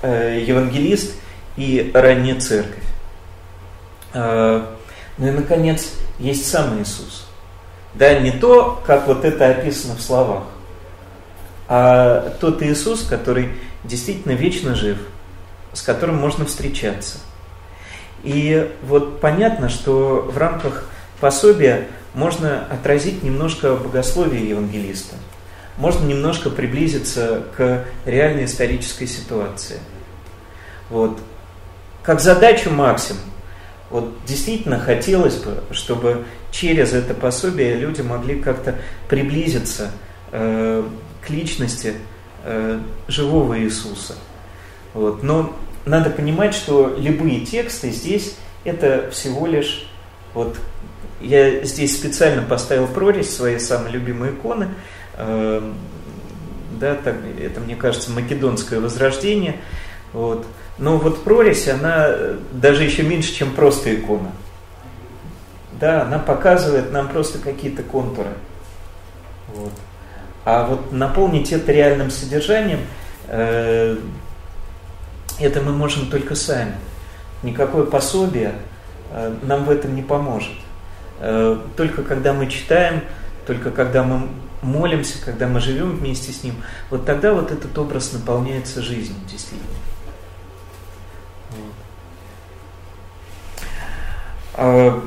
[0.03, 1.15] э, евангелист
[1.57, 2.85] и ранняя церковь.
[4.15, 4.77] А,
[5.19, 7.27] ну и, наконец, есть сам Иисус.
[7.95, 10.45] Да, не то, как вот это описано в словах,
[11.75, 13.49] а тот Иисус, который
[13.85, 14.99] действительно вечно жив,
[15.73, 17.19] с которым можно встречаться–
[18.23, 20.85] и вот понятно, что в рамках
[21.21, 25.17] пособия можно отразить немножко богословие евангелиста.
[25.77, 29.79] Можно немножко приблизиться к реальной исторической ситуации.
[30.91, 31.19] Вот.
[32.03, 33.23] Как задачу максимум,
[33.91, 38.77] вот действительно хотелось бы, чтобы через это пособие люди могли как-то
[39.09, 39.91] приблизиться
[40.33, 40.85] э,
[41.25, 41.95] к личности
[42.45, 44.15] э, живого Иисуса.
[44.95, 45.23] Вот.
[45.23, 49.87] Но надо понимать, что любые тексты здесь это всего лишь
[50.35, 50.57] вот
[51.21, 54.69] я здесь специально поставил прорезь своей самой любимой иконы.
[55.17, 55.73] Э,
[56.81, 59.57] да, так, это, мне кажется, македонское возрождение.
[60.13, 60.47] Вот.
[60.79, 62.11] Но вот прорезь, она
[62.53, 64.33] даже еще меньше, чем просто икона.
[65.79, 68.31] Да, она показывает нам просто какие-то контуры.
[69.55, 69.73] Вот.
[70.45, 72.81] А вот наполнить это реальным содержанием,
[73.29, 73.97] э,
[75.39, 76.75] это мы можем только сами.
[77.43, 78.55] Никакое пособие
[79.13, 80.53] э, нам в этом не поможет.
[81.21, 83.03] Э, только когда мы читаем,
[83.47, 84.29] только когда мы
[84.63, 86.55] молимся, когда мы живем вместе с Ним,
[86.91, 89.69] вот тогда вот этот образ наполняется жизнью, действительно.
[94.55, 95.03] А,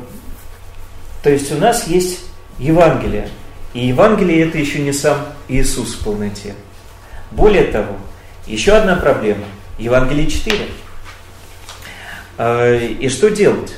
[1.23, 2.25] то есть у нас есть
[2.59, 3.29] Евангелие.
[3.75, 5.17] И Евангелие это еще не сам
[5.49, 6.53] Иисус в полноте.
[7.31, 7.97] Более того,
[8.47, 9.43] еще одна проблема–
[9.77, 10.57] Евангелие 4.
[12.37, 13.75] А, и что делать?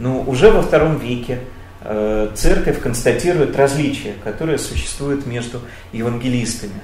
[0.00, 1.38] Ну, уже во втором веке
[1.80, 5.60] а, церковь констатирует различия, которые существуют между
[5.92, 6.80] евангелистами.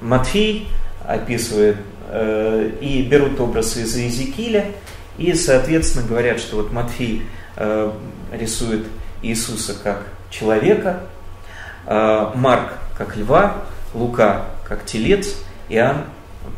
[0.00, 0.66] Матфей
[1.06, 1.76] описывает
[2.08, 4.72] а, и берут образы из Иезекииля,
[5.18, 7.22] и, соответственно, говорят, что вот Матфей
[8.32, 8.84] рисует
[9.22, 11.04] Иисуса как человека,
[11.86, 13.56] Марк как льва,
[13.92, 15.34] Лука как телец,
[15.68, 16.04] Иоанн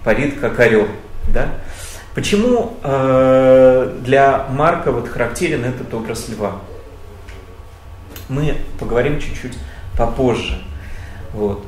[0.05, 0.87] парит как орел.
[1.33, 1.49] Да?
[2.15, 6.62] Почему э, для Марка вот характерен этот образ льва?
[8.29, 9.53] Мы поговорим чуть-чуть
[9.97, 10.59] попозже.
[11.33, 11.65] Вот.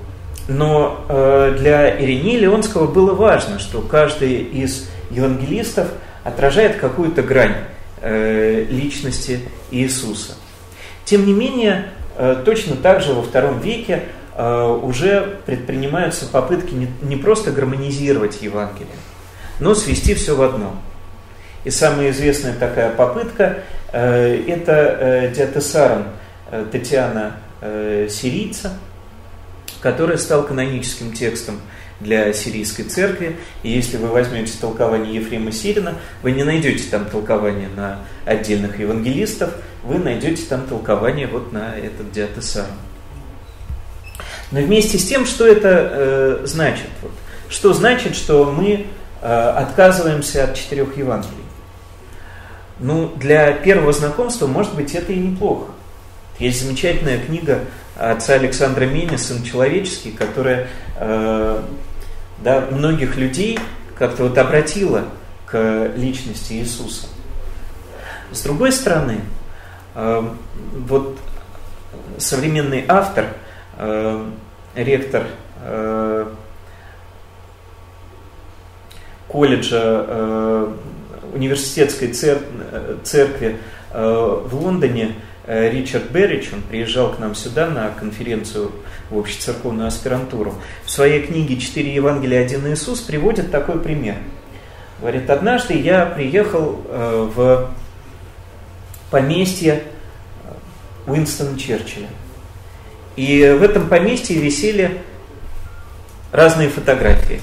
[0.49, 5.88] Но э, для Иринея Леонского было важно, что каждый из евангелистов
[6.25, 7.57] отражает какую-то грань
[8.01, 9.40] э, личности
[9.71, 10.35] Иисуса.
[11.05, 11.90] Тем не менее,
[12.44, 14.02] точно так же во втором веке
[14.40, 18.87] Э, уже предпринимаются попытки не, просто гармонизировать Евангелие,
[19.59, 20.81] но свести все в одно.
[21.64, 26.04] И самая известная такая попытка э, это э, Диатесарон
[26.52, 28.74] э, Татьяна э, Сирийца,
[29.81, 31.61] который стал каноническим текстом
[31.98, 33.37] для сирийской церкви.
[33.64, 39.52] И если вы возьмете толкование Ефрема Сирина, вы не найдете там толкование на отдельных евангелистов,
[39.88, 42.68] вы найдете там толкование вот на этот Диатесарон.
[44.51, 46.88] Но вместе с тем, что это э, значит?
[47.02, 47.12] Вот,
[47.48, 48.87] что значит, что мы
[49.23, 51.33] э, отказываемся от четырех Евангелий?
[52.81, 55.73] Ну, для первого знакомства, может быть, это и неплохо.
[56.38, 57.60] Есть замечательная книга
[57.96, 61.62] отца Александра Мини «Сын человеческий», которая э,
[62.44, 63.58] да, многих людей
[63.98, 65.06] как-то вот обратила
[65.46, 67.06] к личности Иисуса.
[68.31, 69.23] С другой стороны,
[69.99, 71.19] вот
[72.19, 73.27] современный автор–
[73.81, 74.25] Э,
[74.75, 75.25] ректор
[75.63, 76.27] э,
[79.29, 80.73] колледжа э,
[81.33, 83.59] университетской церкви
[83.92, 85.15] в Лондоне
[85.46, 88.73] Ричард Беррич, он приезжал к нам сюда на конференцию
[89.11, 90.55] в общецерковную аспирантуру.
[90.85, 94.17] В своей книге «Четыре Евангелия, один Иисус» приводит такой пример.
[95.01, 97.71] Говорит, однажды я приехал в
[99.11, 99.83] поместье
[101.06, 102.09] Уинстона Черчилля.
[103.17, 104.98] И в этом поместье висели
[106.33, 107.40] разные фотографии.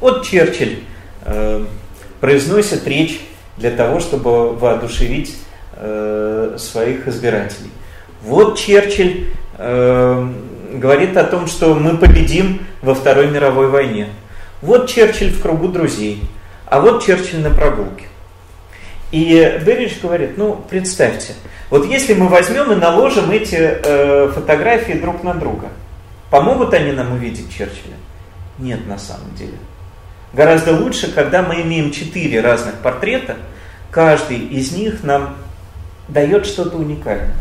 [0.00, 0.80] Вот Черчилль
[1.24, 1.64] э,
[2.20, 3.20] произносит речь
[3.56, 5.36] для того, чтобы воодушевить
[5.76, 7.70] э, своих избирателей.
[8.22, 9.28] Вот Черчилль
[9.58, 10.28] э,
[10.74, 14.08] говорит о том, что мы победим во Второй мировой войне.
[14.60, 16.22] Вот Черчилль в кругу друзей,
[16.66, 18.06] а вот Черчилль на прогулке.
[19.12, 21.34] И Берридж говорит, ну, представьте,
[21.68, 25.68] вот если мы возьмем и наложим эти э, фотографии друг на друга,
[26.30, 27.96] помогут они нам увидеть Черчилля?
[28.58, 29.58] Нет, на самом деле.
[30.32, 33.36] Гораздо лучше, когда мы имеем четыре разных портрета,
[33.90, 35.36] каждый из них нам
[36.08, 37.34] дает что-то уникальное.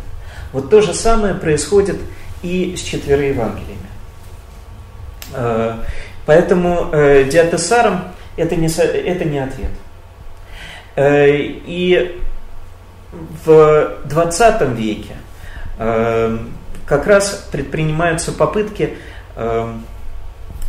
[0.52, 1.98] Вот то же самое происходит
[2.42, 3.78] и с четверо Евангелиями.
[5.34, 5.76] Э,
[6.26, 9.72] поэтому э, диатесарам это не, это не ответ.
[10.96, 12.22] Э, и
[13.46, 15.16] в 20 веке
[16.86, 18.94] как раз предпринимаются попытки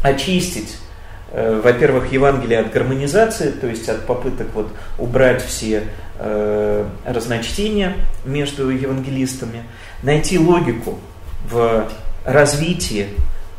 [0.02, 0.78] очистить,
[1.30, 5.84] во-первых, Евангелие от гармонизации, то есть от попыток вот убрать все
[7.04, 7.94] разночтения
[8.24, 9.62] между евангелистами,
[10.02, 10.98] найти логику
[11.48, 11.86] в
[12.24, 13.08] развитии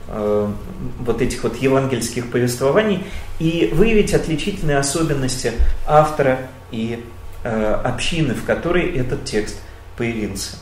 [0.08, 0.52] э,
[1.00, 3.04] вот этих вот евангельских повествований
[3.40, 5.52] и выявить отличительные особенности
[5.86, 6.40] автора
[6.74, 7.06] и
[7.44, 9.62] э, общины, в которой этот текст
[9.96, 10.58] появился.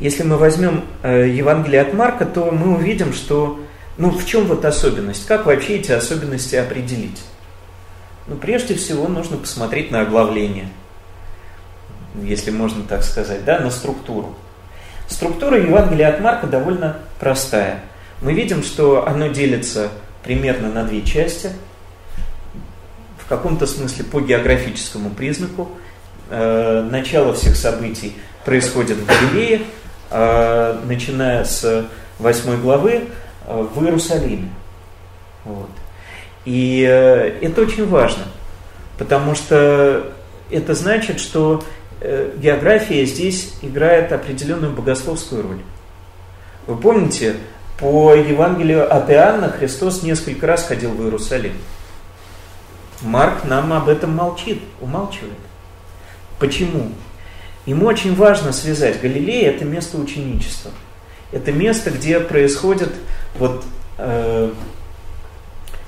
[0.00, 3.60] Если мы возьмем э, Евангелие от Марка, то мы увидим, что
[3.98, 5.26] ну в чем вот особенность?
[5.26, 7.22] Как вообще эти особенности определить?
[8.26, 10.68] Ну, прежде всего, нужно посмотреть на оглавление,
[12.22, 14.34] если можно так сказать, да, на структуру.
[15.08, 17.82] Структура Евангелия от Марка довольно простая.
[18.20, 19.90] Мы видим, что оно делится
[20.24, 21.50] примерно на две части.
[23.26, 25.70] В каком-то смысле по географическому признаку.
[26.30, 29.62] Э, начало всех событий происходит в Галилее,
[30.10, 31.86] э, начиная с
[32.18, 33.04] 8 главы
[33.46, 34.48] э, в Иерусалиме.
[35.44, 35.70] Вот.
[36.44, 38.22] И это очень важно,
[38.98, 40.12] потому что
[40.50, 41.64] это значит, что
[41.98, 45.60] Э, география здесь играет определенную богословскую роль.
[46.66, 47.36] Вы помните,
[47.78, 51.52] по Евангелию от Иоанна Христос несколько раз ходил в Иерусалим.
[53.02, 55.38] Марк нам об этом молчит, умалчивает.
[56.38, 56.92] Почему?
[57.66, 59.00] Ему очень важно связать.
[59.00, 60.70] Галилея– это место ученичества.
[61.32, 62.92] Это место, где происходит
[63.38, 63.64] вот,
[63.98, 64.52] э,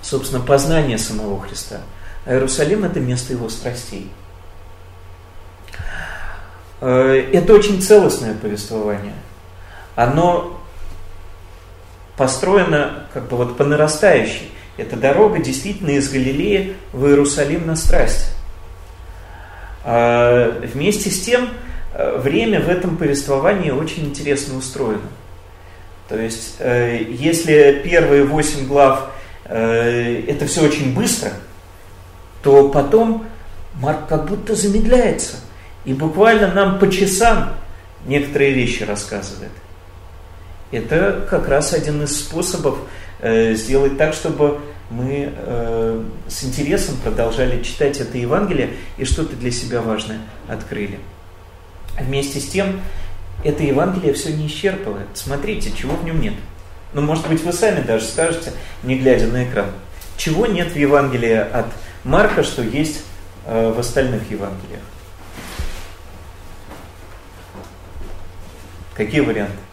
[0.03, 1.81] собственно, познание самого Христа.
[2.27, 4.11] А Иерусалим– это место его страстей.
[6.81, 9.15] Э, это очень целостное повествование.
[9.95, 10.61] Оно
[12.17, 14.51] построено как бы вот по нарастающей.
[14.79, 18.33] Эта дорога действительно из Галилеи в Иерусалим на страсть.
[19.85, 21.51] А вместе с тем,
[21.93, 25.09] э, время в этом повествовании очень интересно устроено.
[26.09, 29.11] То есть, э, если первые восемь глав
[29.51, 31.31] это все очень быстро,
[32.43, 33.25] то потом
[33.77, 35.37] Марк как будто замедляется–
[35.89, 37.55] и буквально нам по часам
[38.05, 39.53] некоторые вещи рассказывает.
[40.71, 42.83] Это как раз один из способов э,
[43.21, 44.61] сделать так, чтобы
[44.91, 50.99] мы э, с интересом продолжали читать это Евангелие и что-то для себя важное открыли.
[51.99, 52.81] Вместе с тем,
[53.45, 55.09] это Евангелие все не исчерпывает.
[55.15, 56.35] Смотрите, чего в нем нет.
[56.95, 58.53] Ну, может быть, вы сами даже скажете,
[58.83, 59.71] не глядя на экран,
[60.17, 61.67] чего нет в Евангелии от
[62.05, 63.03] Марка, что есть
[63.45, 64.81] э, в остальных Евангелиях.
[68.95, 69.68] Какие варианты?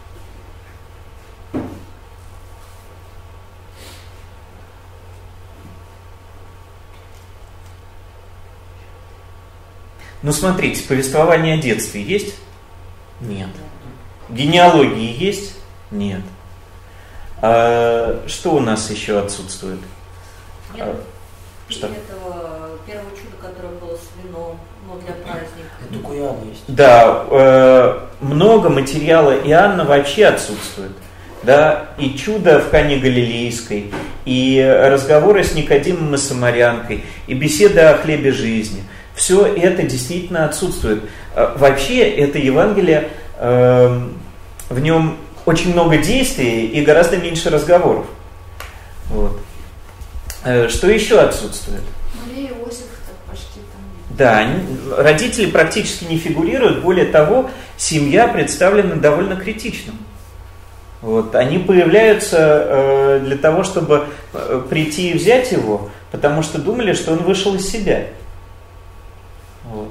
[10.26, 12.34] Ну, смотрите, повествование о детстве есть?
[13.20, 13.46] Нет.
[14.28, 15.54] Генеалогии есть?
[15.92, 16.22] Нет.
[17.40, 19.78] А, что у нас еще отсутствует?
[20.74, 21.00] Нет, а,
[21.68, 21.86] что?
[21.86, 24.58] этого первого чуда, которое было с вином,
[24.88, 25.70] но для праздника.
[25.88, 26.64] Это у Иоанна есть.
[26.66, 30.90] Да, э, много материала Иоанна вообще отсутствует.
[31.44, 33.92] Да, и чудо в Кане Галилейской,
[34.24, 38.82] и разговоры с Никодимом и Самарянкой, и беседа о хлебе жизни.
[39.16, 41.02] Все это действительно отсутствует.
[41.34, 43.08] Э, вообще, это Евангелие,
[43.38, 44.00] э,
[44.68, 48.04] в нем очень много действий и гораздо меньше разговоров.
[49.08, 49.40] Вот.
[50.44, 51.80] Э, что еще отсутствует?
[52.26, 52.88] Мария Иосиф
[53.28, 53.80] почти там.
[54.10, 54.46] Да,
[54.98, 56.82] родители практически не фигурируют.
[56.82, 59.94] Более того, семья представлена довольно критично.
[61.00, 61.34] Вот.
[61.34, 64.08] Они появляются э, для того, чтобы
[64.68, 68.08] прийти и взять его, потому что думали, что он вышел из себя.
[69.66, 69.90] Вот.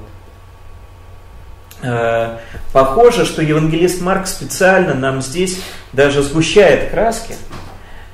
[1.82, 2.38] Э,
[2.72, 5.60] похоже, что евангелист Марк специально нам здесь
[5.92, 7.36] даже сгущает краски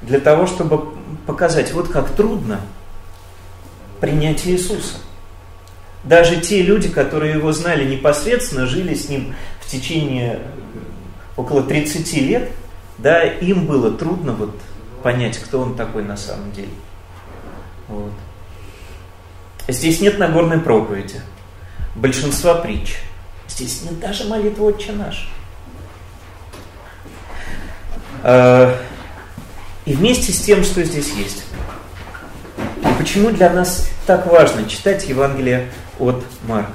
[0.02, 0.94] для того, чтобы
[1.26, 2.60] показать, вот как трудно
[4.00, 4.96] принять Иисуса.
[6.02, 10.40] Даже те люди, которые его знали непосредственно, жили с ним в течение
[11.36, 12.50] около 30 лет,
[12.98, 14.56] да, им было трудно вот
[15.04, 16.72] понять, кто он такой на самом деле.
[17.86, 18.12] Вот.
[19.68, 21.20] Здесь нет Нагорной проповеди,
[21.95, 22.97] большинства притч.
[23.49, 25.28] Здесь нет даже молитвы «Отче наш».
[28.22, 28.78] А,
[29.84, 31.45] и вместе с тем, что здесь есть.
[32.82, 35.68] И почему для нас так важно читать Евангелие
[35.99, 36.72] от Марка?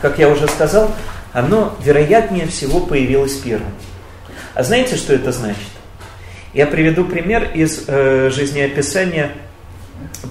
[0.00, 0.90] Как я уже сказал,
[1.32, 3.72] оно, вероятнее всего, появилось первым.
[4.54, 5.68] А знаете, что это значит?
[6.52, 9.32] Я приведу пример из э, жизнеописания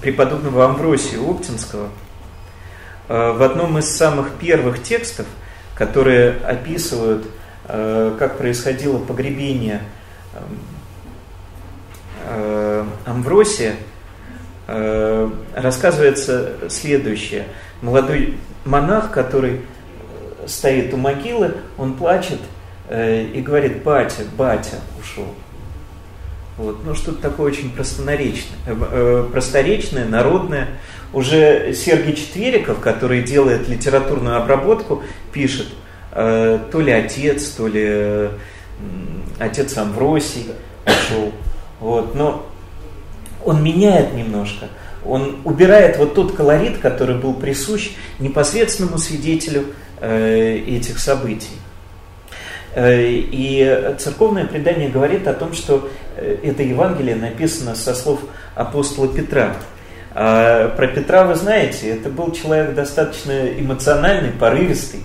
[0.02, 1.90] преподобного Амвросия Оптинского.
[3.10, 5.26] Э, в одном из самых первых текстов,
[5.76, 7.26] которые описывают,
[7.66, 9.82] э, как происходило погребение
[12.26, 13.76] э, Амвросия,
[15.56, 17.46] рассказывается следующее.
[17.82, 19.62] Молодой монах, который
[20.46, 22.42] стоит у могилы, он плачет
[22.92, 25.34] и говорит, батя, батя ушел.
[26.58, 26.84] Вот.
[26.84, 30.70] Ну, что-то такое очень простонаречное, э, просторечное, народное.
[31.14, 35.68] Уже Сергей Четвериков, который делает литературную обработку, пишет,
[36.12, 38.30] э, то ли отец, то ли э,
[39.40, 40.48] отец Амвросий
[40.86, 41.32] ушел.
[41.80, 42.16] Вот.
[42.16, 42.46] Но
[43.46, 44.68] он меняет немножко.
[45.06, 49.68] Он убирает вот тот колорит, который был присущ непосредственному свидетелю
[50.02, 51.56] э, этих событий.
[52.76, 58.20] Э, и церковное предание говорит о том, что э, это Евангелие написано со слов
[58.54, 59.56] апостола Петра.
[60.20, 65.02] А про Петра вы знаете, это был человек достаточно эмоциональный, порывистый.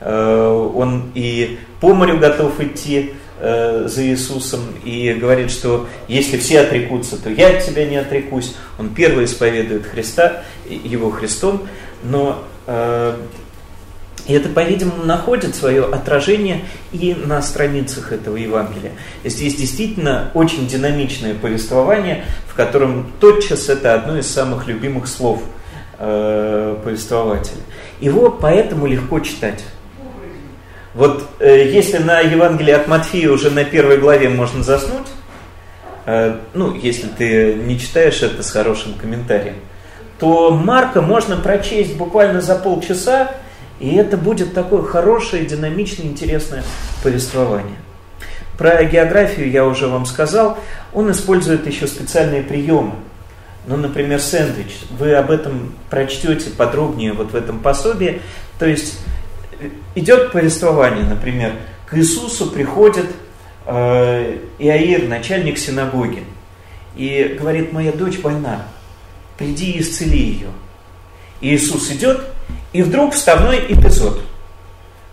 [0.00, 7.22] Э, он и по морю готов идти за Иисусом и говорит, что если все отрекутся,
[7.22, 8.56] то я от тебя не отрекусь.
[8.78, 11.66] Он первый исповедует Христа, его Христом,
[12.04, 12.42] но
[14.26, 16.62] и это, по-видимому, находит свое отражение
[16.92, 18.92] и на страницах этого Евангелия.
[19.22, 25.42] Здесь действительно очень динамичное повествование, в котором тотчас это одно из самых любимых слов
[25.98, 27.60] э, повествователя.
[28.00, 29.62] Его поэтому легко читать.
[30.94, 35.08] Вот э, если на Евангелие от Матфея уже на первой главе можно заснуть,
[36.06, 39.56] э, ну, если ты не читаешь это с хорошим комментарием,
[40.18, 43.32] то Марка можно прочесть буквально за полчаса,
[43.80, 46.62] и это будет такое хорошее, динамичное, интересное
[47.02, 47.76] повествование.
[48.56, 50.58] Про географию я уже вам сказал.
[50.92, 52.92] Он использует еще специальные приемы.
[53.66, 54.76] Ну, например, сэндвич.
[54.98, 58.20] Вы об этом прочтете подробнее вот в этом пособии.
[58.58, 59.00] То есть
[59.58, 61.52] э, идет повествование, например,
[61.86, 63.06] к Иисусу приходит
[63.66, 66.24] э, Иаир, начальник синагоги,
[66.94, 68.66] и говорит, моя дочь больна,
[69.36, 70.48] приди и исцели ее.
[71.40, 72.33] И Иисус идет
[72.72, 74.20] и вдруг вставной эпизод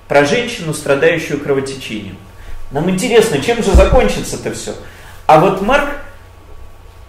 [0.07, 2.17] про женщину, страдающую кровотечением.
[2.71, 4.73] Нам интересно, чем же закончится это все.
[5.25, 5.89] А вот Марк,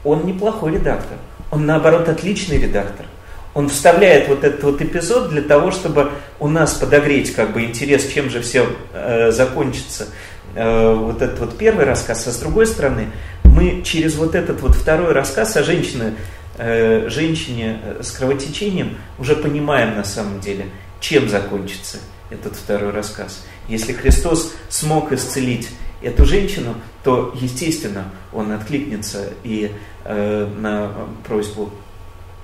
[0.04, 1.18] он неплохой редактор.
[1.50, 3.06] Он, наоборот, отличный редактор.
[3.54, 8.08] Он вставляет вот этот вот эпизод для того, чтобы у нас подогреть как бы интерес,
[8.08, 10.08] чем же все э, закончится.
[10.54, 13.08] Э, вот этот вот первый рассказ, а с другой стороны,
[13.44, 16.14] мы через вот этот вот второй рассказ о женщине,
[16.58, 20.66] женщине э, с кровотечением уже понимаем на самом деле,
[21.00, 21.98] чем закончится
[22.30, 23.44] этот второй рассказ.
[23.68, 25.68] Если Христос смог исцелить
[26.02, 26.74] эту женщину,
[27.04, 29.72] то, естественно, он откликнется и
[30.04, 30.92] э, на
[31.26, 31.70] просьбу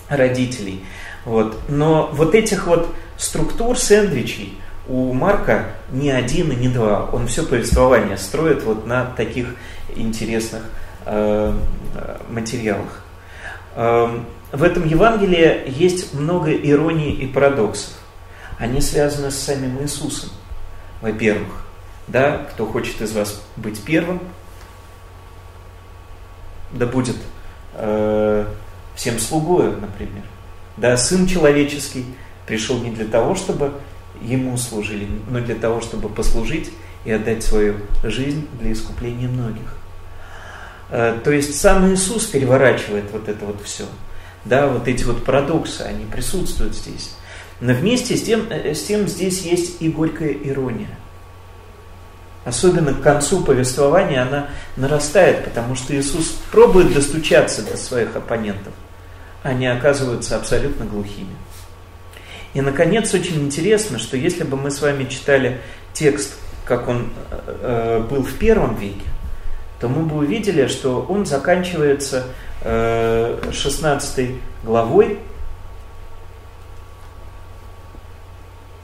[0.08, 0.84] родителей.
[1.24, 1.58] Вот.
[1.68, 7.10] Но вот этих вот структур сэндвичей у Марка не один и не два.
[7.12, 9.54] Он все повествование строит вот на таких
[9.94, 10.62] интересных
[11.04, 11.52] э,
[12.30, 13.04] материалах.
[13.78, 17.92] Эм, в этом Евангелии есть много иронии и парадоксов.
[18.58, 20.30] Они связаны с самим Иисусом.
[21.00, 21.64] Во-первых,
[22.08, 24.18] да, кто хочет из вас быть первым,
[26.72, 27.14] да будет
[27.74, 28.46] э,
[28.96, 30.24] всем слугою, например.
[30.76, 32.04] Да, Сын человеческий
[32.46, 33.74] пришел не для того, чтобы
[34.20, 36.72] ему служили, но для того, чтобы послужить
[37.04, 39.77] и отдать свою жизнь для искупления многих.
[40.90, 43.84] Э, то есть сам Иисус переворачивает вот это вот все.
[44.44, 47.12] Да, вот эти вот парадоксы, они присутствуют здесь.
[47.60, 50.88] Но вместе с тем, э, с тем здесь есть и горькая ирония.
[52.44, 58.72] Особенно к концу повествования она нарастает, потому что Иисус пробует достучаться до своих оппонентов.
[59.42, 61.36] Они оказываются абсолютно глухими.
[62.54, 65.60] И, наконец, очень интересно, что если бы мы с вами читали
[65.92, 67.10] текст, как он
[67.44, 69.04] э, был в первом веке,
[69.80, 72.24] то мы бы увидели, что он заканчивается
[72.62, 74.30] э, 16
[74.64, 75.20] главой,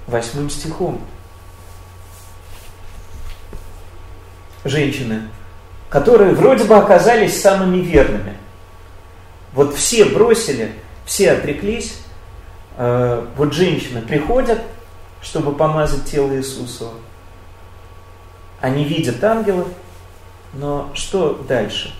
[0.06, 1.00] восьмым стихом.
[4.64, 5.22] Женщины,
[5.90, 8.36] которые вроде бы оказались самыми верными.
[9.52, 10.72] Вот все бросили,
[11.04, 11.98] все отреклись.
[12.76, 14.60] Э, вот женщины приходят,
[15.20, 16.88] чтобы помазать тело Иисуса.
[18.60, 19.68] Они видят ангелов,
[20.54, 21.94] но что дальше?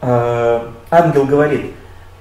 [0.00, 1.72] Э, ангел говорит,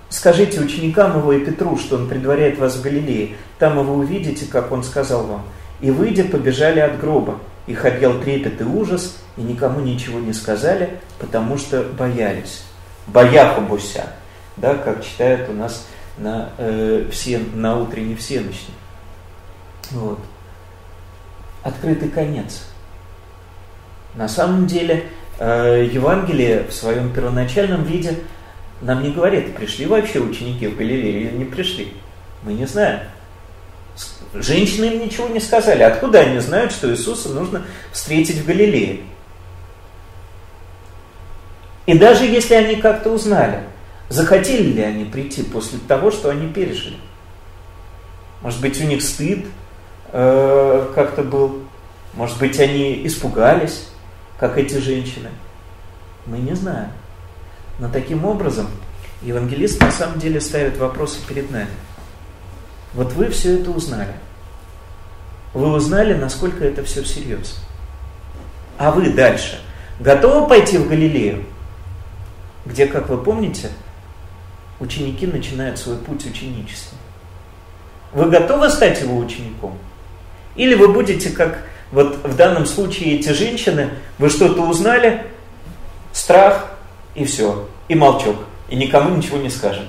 [0.09, 3.35] скажите ученикам его и Петру, что он предваряет вас в Галилее.
[3.59, 5.43] Там вы увидите, как он сказал вам.
[5.81, 7.39] И выйдя, побежали от гроба.
[7.67, 12.63] Их объел трепет и ужас, и никому ничего не сказали, потому что боялись.
[13.07, 14.07] Бояха буся,
[14.57, 15.87] да, как читают у нас
[16.17, 18.73] на, э, все, на утренней всеночной.
[19.91, 20.19] Вот.
[21.63, 22.67] Открытый конец.
[24.15, 25.05] На самом деле,
[25.39, 28.19] э, Евангелие в своем первоначальном виде
[28.81, 31.93] нам не говорит, пришли вообще ученики в Галилею или не пришли.
[32.43, 33.01] Мы не знаем.
[34.33, 35.83] Женщины им ничего не сказали.
[35.83, 39.01] Откуда они знают, что Иисуса нужно встретить в Галилее?
[41.85, 43.61] И даже если они как-то узнали,
[44.09, 46.97] захотели ли они прийти после того, что они пережили?
[48.41, 49.45] Может быть, у них стыд
[50.11, 51.61] э, как-то был?
[52.13, 53.89] Может быть, они испугались,
[54.37, 55.29] как эти женщины?
[56.25, 56.91] Мы не знаем.
[57.79, 58.67] Но таким образом
[59.21, 61.69] евангелист на самом деле ставит вопросы перед нами.
[62.93, 64.13] Вот вы все это узнали.
[65.53, 67.59] Вы узнали, насколько это все всерьез.
[68.77, 69.61] А вы дальше
[69.99, 71.45] готовы пойти в Галилею,
[72.65, 73.69] где, как вы помните,
[74.79, 76.97] ученики начинают свой путь ученичества?
[78.13, 79.77] Вы готовы стать его учеником?
[80.55, 81.63] Или вы будете, как
[81.95, 85.27] вот в данном случае эти женщины, вы что-то узнали,
[86.11, 86.67] страх
[87.15, 88.35] и все, и молчок,
[88.67, 89.85] и никому ничего не скажем.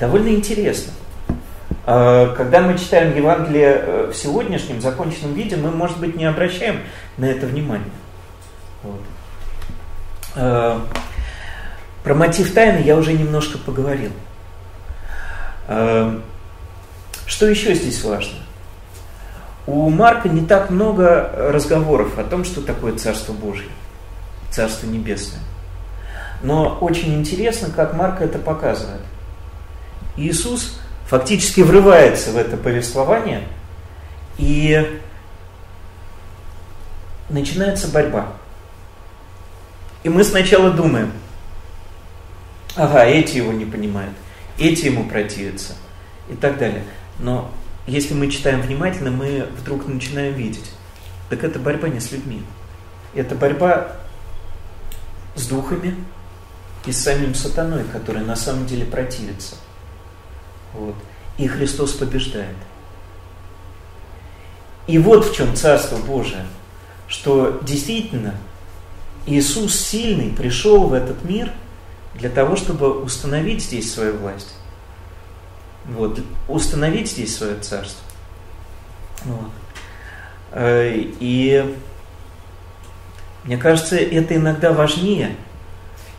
[0.00, 0.94] Довольно интересно.
[1.84, 6.80] А, когда мы читаем Евангелие э, в сегодняшнем законченном виде, мы, может быть, не обращаем
[7.18, 7.84] на это внимания.
[8.82, 9.00] Вот.
[10.34, 10.82] А,
[12.04, 14.12] про мотив тайны я уже немножко поговорил.
[15.66, 16.22] А,
[17.26, 18.47] что еще здесь важно?
[19.68, 23.68] У Марка не так много разговоров о том, что такое Царство Божье,
[24.50, 25.42] Царство Небесное.
[26.42, 29.02] Но очень интересно, как Марк это показывает.
[30.16, 33.42] Иисус фактически врывается в это повествование,
[34.38, 34.98] и
[37.28, 38.28] начинается борьба.
[40.02, 41.12] И мы сначала думаем,
[42.74, 44.14] ага, эти его не понимают,
[44.56, 45.74] эти ему противятся
[46.30, 46.84] и так далее.
[47.18, 47.50] Но
[47.88, 50.70] если мы читаем внимательно, мы вдруг начинаем видеть,
[51.30, 52.42] так это борьба не с людьми.
[53.14, 53.96] Это борьба
[55.34, 55.96] с духами
[56.86, 59.56] и с самим сатаной, который на самом деле противится–
[60.72, 60.94] вот.
[61.36, 62.56] И Христос побеждает.
[64.86, 66.46] И вот в чем Царство Божие,
[67.06, 68.34] что действительно
[69.26, 71.52] Иисус сильный пришел в этот мир
[72.14, 74.54] для того, чтобы установить здесь свою власть.
[75.88, 78.04] Вот, установить здесь свое царство.
[79.24, 79.50] Вот.
[80.52, 81.76] Э, и
[83.44, 85.34] мне кажется, это иногда важнее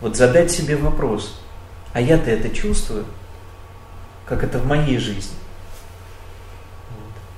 [0.02, 1.40] вот задать себе вопрос,
[1.94, 3.06] а я-то это чувствую–
[4.30, 5.36] как это в моей жизни.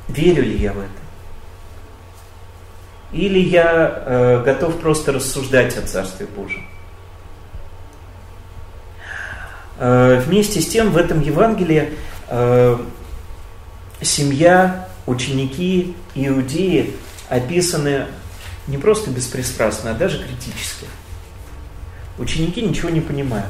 [0.09, 0.89] Верю ли я в это?
[3.13, 6.67] Или я э, готов просто рассуждать о Царстве Божьем?
[9.79, 11.93] Э, вместе с тем в этом Евангелии
[12.31, 12.77] э,
[14.01, 16.95] семья, ученики, иудеи
[17.29, 18.07] описаны
[18.65, 20.87] не просто беспристрастно, а даже критически.
[22.17, 23.45] Ученики ничего не понимают.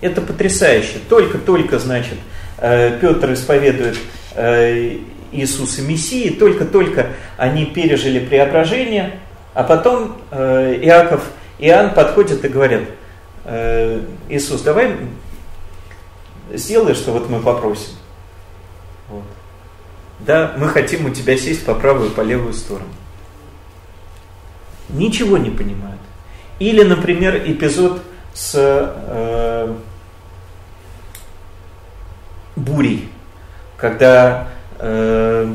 [0.00, 0.98] Это потрясающе.
[1.08, 2.18] Только-только, значит,
[2.60, 3.96] Э, Петр исповедует
[4.34, 4.98] э,
[5.32, 7.06] Иисуса Мессии, только-только
[7.38, 9.18] они пережили преображение,
[9.54, 11.22] а потом Иаков
[11.58, 12.82] Иоанн подходят и говорят,
[14.28, 14.96] Иисус, давай
[16.54, 17.94] сделай, что вот мы попросим.
[19.08, 19.24] Вот.
[20.20, 22.88] Да, мы хотим у тебя сесть по правую и по левую сторону.
[24.90, 26.00] Ничего не понимают.
[26.58, 28.02] Или, например, эпизод
[28.34, 29.74] с э,
[32.56, 33.08] бурей,
[33.76, 34.48] когда
[34.78, 35.54] э,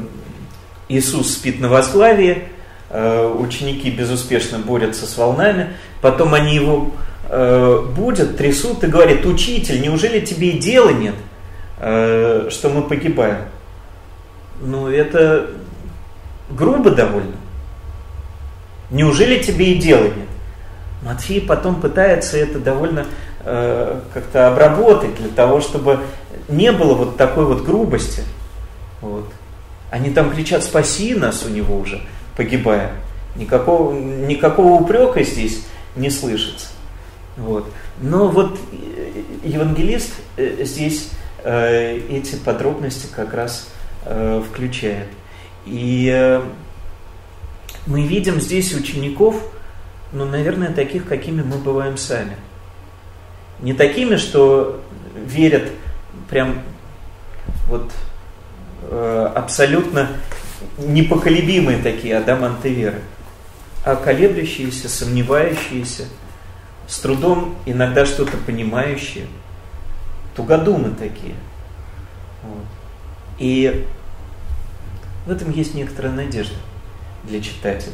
[0.90, 2.48] Иисус спит на возглавии,
[2.90, 6.92] э, ученики безуспешно борются с волнами, потом они его
[7.30, 11.16] э, будут, трясут и говорят, учитель, неужели тебе и дела нет?
[11.78, 13.46] э, что мы погибаем.
[14.62, 15.50] Ну, это
[16.50, 17.36] грубо довольно.
[18.90, 20.28] Неужели тебе и дела нет?
[21.02, 23.06] Матфей потом пытается это довольно
[23.44, 26.00] э, как-то обработать для того, чтобы
[26.48, 28.24] не было вот такой вот грубости.
[29.02, 29.30] Вот.
[29.92, 32.02] Они там кричат «спаси нас» у него уже,
[32.36, 32.92] погибая.
[33.36, 35.66] Никакого, никакого упрека здесь
[35.96, 36.68] не слышится.
[37.38, 37.70] Вот.
[38.02, 41.10] Но вот э, евангелист э, здесь
[41.44, 43.70] э, эти подробности как раз
[44.52, 45.08] включает.
[45.66, 46.40] И
[47.88, 49.36] мы видим здесь учеников,
[50.12, 52.36] ну, наверное, таких, какими мы бываем сами.
[53.62, 54.80] Не такими, что
[55.16, 55.72] верят
[56.30, 56.62] прям
[57.68, 57.92] вот
[59.34, 60.10] абсолютно
[60.78, 63.02] непоколебимые такие адаманты веры,
[63.84, 66.04] а колеблющиеся, сомневающиеся,
[66.88, 69.28] с трудом иногда что-то понимающие,
[70.36, 71.36] тугодумы такие.
[72.44, 72.66] Вот.
[73.40, 73.88] И
[75.26, 76.56] в этом есть некоторая надежда
[77.24, 77.94] для читателя.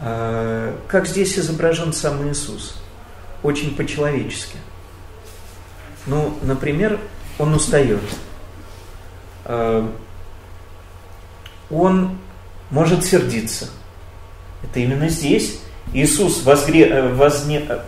[0.00, 2.80] А, как здесь изображен сам Иисус?
[3.42, 4.56] Очень по-человечески.
[6.06, 6.98] Ну, например,
[7.38, 8.00] он устает.
[9.44, 9.88] А,
[11.70, 12.18] он
[12.70, 13.68] может сердиться.
[14.62, 15.60] Это именно здесь
[15.92, 17.78] Иисус, возгре, э, возне, э,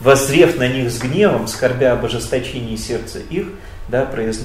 [0.00, 3.46] воззрев на них с гневом, скорбя об ожесточении сердца их,
[3.88, 4.40] да, произ,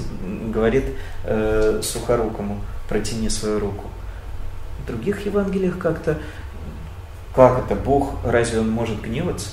[0.52, 0.84] говорит
[1.24, 3.84] э, сухорукому, протяни свою руку.
[4.82, 6.18] В других Евангелиях как-то,
[7.34, 9.50] как это, Бог, разве Он может гневаться?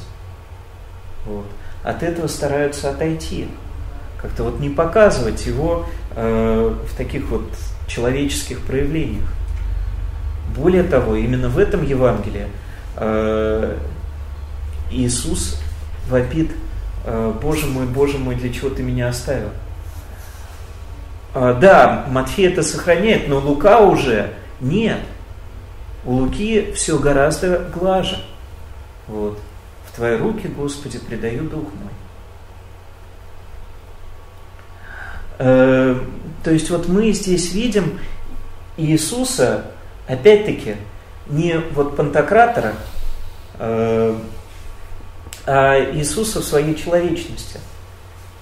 [1.25, 1.45] Вот.
[1.83, 3.47] От этого стараются отойти,
[4.21, 5.85] как-то вот не показывать его
[6.15, 7.47] э, в таких вот
[7.87, 9.25] человеческих проявлениях.
[10.55, 12.47] Более того, именно в этом Евангелии
[14.91, 15.59] Иисус
[16.07, 16.51] вопит,
[17.05, 19.49] э, Боже мой, Боже мой, для чего ты меня оставил?
[21.33, 24.99] А, да, Матфей это сохраняет, но Лука уже нет.
[26.05, 28.23] У Луки все гораздо глаже.
[29.07, 29.39] Вот.
[29.85, 31.91] В Твои руки, Господи, предаю Дух мой.
[35.39, 35.99] Э,
[36.43, 37.99] то есть вот мы здесь видим
[38.77, 39.65] Иисуса,
[40.07, 40.75] опять-таки,
[41.27, 42.73] не вот Пантократора,
[43.59, 44.15] э,
[45.45, 47.59] а Иисуса в своей человечности.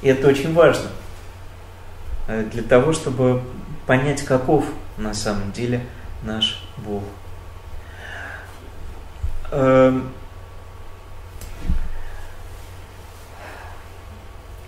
[0.02, 0.90] И это очень важно–
[2.28, 3.42] Э, для того, чтобы
[3.86, 4.66] понять, каков
[4.98, 5.82] на самом деле
[6.24, 7.04] наш Бог.
[9.52, 10.10] Эм,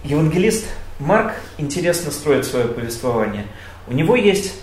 [0.03, 0.65] евангелист
[0.99, 3.47] Марк интересно строит свое повествование.
[3.87, 4.53] У него есть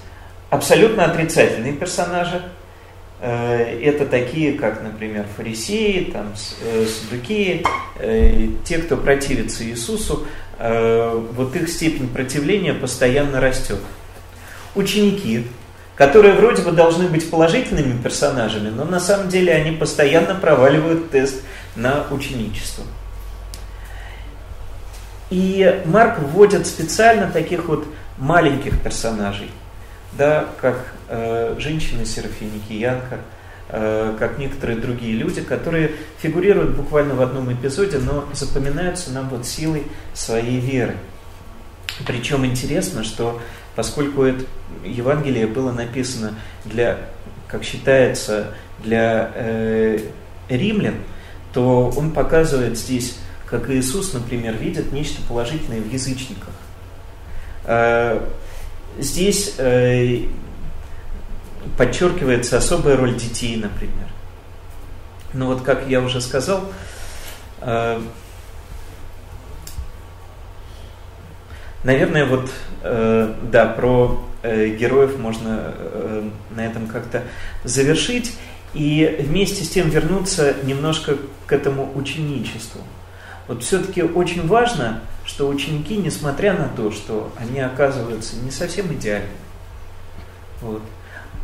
[0.51, 2.43] абсолютно отрицательные персонажи.
[3.25, 7.65] Э, это такие, как, например, фарисеи, там, э, садукеи,
[8.65, 10.27] те, кто противится Иисусу.
[10.59, 13.79] Э, вот их степень противления постоянно растет.
[14.75, 15.47] Ученики,
[15.95, 21.43] которые вроде бы должны быть положительными персонажами, но на самом деле они постоянно проваливают тест
[21.77, 22.83] на ученичество.
[25.31, 27.87] И Марк вводит специально таких вот
[28.19, 29.51] маленьких персонажей,
[30.17, 33.19] да, как э, женщина Серафиникиянка,
[33.75, 39.47] Э, как некоторые другие люди, которые фигурируют буквально в одном эпизоде, но запоминаются нам вот
[39.47, 40.95] силой своей веры.
[42.07, 43.41] Причем интересно, что
[43.75, 44.45] поскольку это
[44.85, 46.35] Евангелие было написано
[46.67, 46.99] для,
[47.49, 48.49] как считается,
[48.85, 50.01] для э,
[50.51, 50.97] римлян,
[51.55, 56.53] то он показывает здесь, как Иисус, например, видит нечто положительное в язычниках.
[57.65, 58.21] Э,
[58.99, 60.27] здесь э,
[61.77, 64.09] подчеркивается особая роль детей, например.
[65.33, 66.65] Но вот как я уже сказал,
[67.61, 68.01] э,
[71.85, 72.51] наверное, вот
[72.83, 75.75] э, да, про э, героев можно
[76.51, 77.23] на этом как-то
[77.65, 78.37] завершить
[78.75, 81.17] и вместе с тем вернуться немножко
[81.47, 82.81] к этому ученичеству.
[83.53, 89.37] Вот все-таки очень важно, что ученики, несмотря на то, что они оказываются не совсем идеальными,
[90.63, 90.81] вот,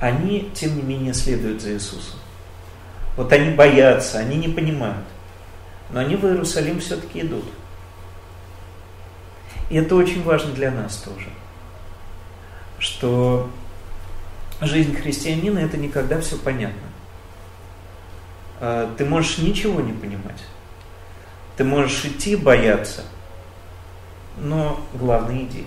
[0.00, 2.18] они, тем не менее, следуют за Иисусом.
[3.14, 5.04] Вот они боятся, они не понимают.
[5.90, 7.44] Но они в Иерусалим все-таки идут.
[9.68, 11.28] И это очень важно для нас тоже.
[12.78, 13.50] Что
[14.62, 16.88] жизнь христианина это никогда все понятно.
[18.60, 20.42] А, ты можешь ничего не понимать.
[21.58, 23.02] Ты можешь идти бояться,
[24.36, 25.66] но главное иди.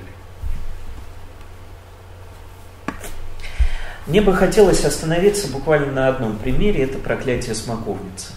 [4.08, 8.32] Мне бы хотелось остановиться буквально на одном примере, это проклятие смоковницы.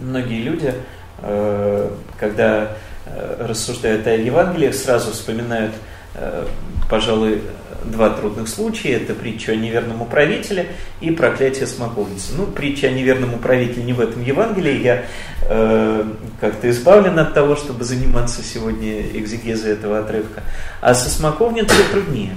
[0.00, 0.72] Многие люди,
[1.18, 2.76] э, когда
[3.06, 5.74] э, рассуждают о Евангелиях, сразу вспоминают,
[6.14, 6.46] э,
[6.88, 7.42] пожалуй,
[7.84, 8.92] два трудных случая.
[8.94, 10.68] Это притча о неверном управителе
[11.00, 12.32] и проклятие смоковницы.
[12.36, 14.82] Ну, притча о неверном управителе не в этом Евангелии.
[14.82, 15.04] Я
[15.48, 16.04] э,
[16.40, 20.42] как-то избавлен от того, чтобы заниматься сегодня экзегезой этого отрывка.
[20.80, 22.36] А со смоковницей труднее.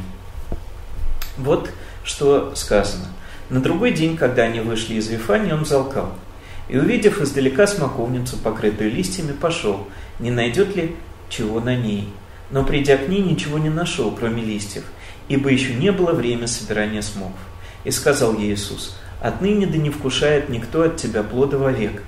[1.37, 1.69] Вот
[2.03, 3.05] что сказано.
[3.49, 6.13] На другой день, когда они вышли из Вифани, он залкал.
[6.67, 9.87] И, увидев издалека смоковницу, покрытую листьями, пошел,
[10.19, 10.95] не найдет ли
[11.29, 12.09] чего на ней.
[12.49, 14.83] Но, придя к ней, ничего не нашел, кроме листьев,
[15.27, 17.39] ибо еще не было время собирания смоков.
[17.83, 22.03] И сказал ей Иисус, «Отныне да не вкушает никто от тебя плода вовек».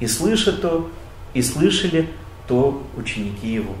[0.00, 0.90] И слыша то,
[1.34, 2.08] и слышали
[2.48, 3.74] то ученики его.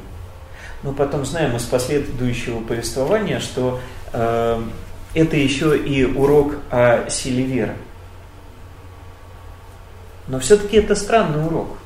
[0.82, 3.80] Но потом знаем из последующего повествования, что
[4.12, 4.62] э,
[5.14, 7.76] это еще и урок о силе веры.
[10.28, 11.76] Но все-таки это странный урок.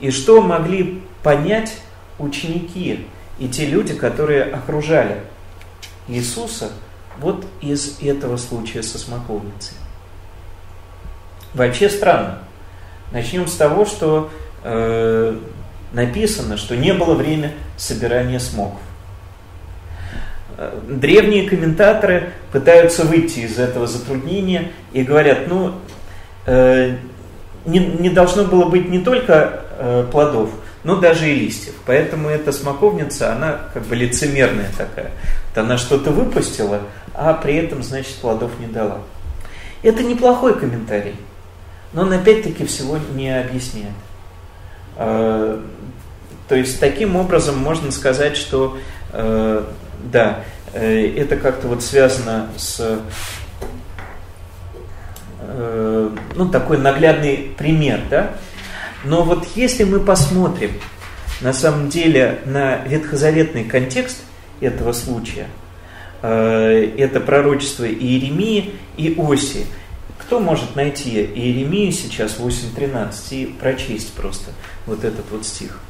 [0.00, 1.78] И что могли понять
[2.18, 3.06] ученики
[3.38, 5.22] и те люди, которые окружали
[6.08, 6.70] Иисуса
[7.18, 9.76] вот из этого случая со смоковницей.
[11.54, 12.38] Вообще странно.
[13.12, 14.30] Начнем с того, что
[14.64, 15.38] э,
[15.92, 18.80] написано, что не было время собирания смоков.
[20.56, 25.74] Э, древние комментаторы пытаются выйти из этого затруднения и говорят, ну,
[26.46, 26.96] э,
[27.66, 30.50] не, не должно было быть не только э, плодов,
[30.84, 31.74] но даже и листьев.
[31.86, 35.12] Поэтому эта смоковница, она как бы лицемерная такая.
[35.54, 36.80] Она что-то выпустила,
[37.14, 38.98] а при этом, значит, плодов не дала.
[39.82, 41.16] Это неплохой комментарий,
[41.92, 43.94] но он опять-таки всего не объясняет.
[44.96, 45.60] Э,
[46.48, 48.78] то есть таким образом можно сказать, что
[49.12, 49.64] э,
[50.04, 50.40] да,
[50.72, 53.00] э, это как-то вот связано с
[56.34, 58.30] ну, такой наглядный пример, да?
[59.04, 60.72] Но вот если мы посмотрим
[61.40, 64.18] на самом деле на ветхозаветный контекст
[64.60, 65.48] этого случая,
[66.20, 69.66] это пророчество Иеремии и Оси.
[70.18, 74.52] Кто может найти Иеремию сейчас 8.13 и прочесть просто
[74.86, 75.80] вот этот вот стих?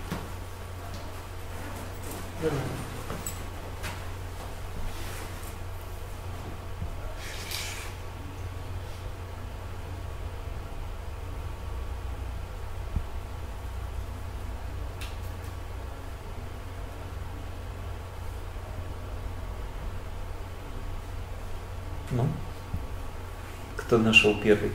[23.92, 24.72] Кто нашел первый?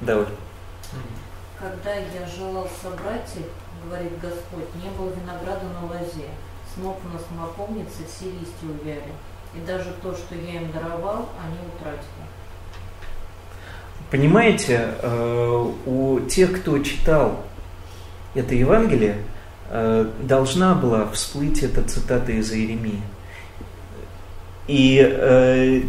[0.00, 0.26] Давай.
[1.56, 3.46] Когда я желал собрать их,
[3.84, 6.30] говорит Господь, не было винограда на лозе,
[6.74, 9.12] снов на смоковнице все листья увяли,
[9.54, 12.26] и даже то, что я им даровал, они утратили.
[14.10, 17.44] Понимаете, э, у тех, кто читал
[18.34, 19.18] это Евангелие,
[19.70, 23.02] должна была всплыть эта цитата из Иеремии.
[24.70, 25.82] И э,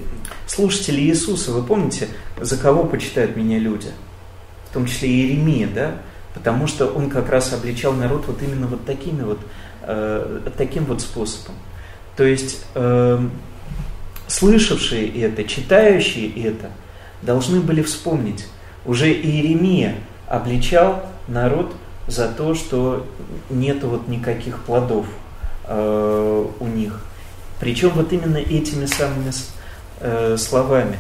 [0.48, 2.08] слушатели Иисуса, вы помните,
[2.40, 3.90] за кого почитают меня люди?
[4.70, 5.96] В том числе Иеремия, да?
[6.34, 9.40] Потому что он как раз обличал народ вот именно вот такими вот,
[9.84, 11.56] э, таким вот способом.
[12.16, 13.20] То есть э,
[14.28, 16.72] слышавшие это, читающие это,
[17.22, 18.48] должны были вспомнить.
[18.86, 19.96] Уже Иеремия
[20.28, 21.72] обличал народ
[22.12, 23.08] за то, что
[23.50, 25.06] нет вот никаких плодов
[25.66, 27.02] э, у них.
[27.60, 29.32] Причем вот именно этими самыми
[30.00, 30.98] э, словами.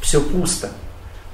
[0.00, 0.70] Все пусто,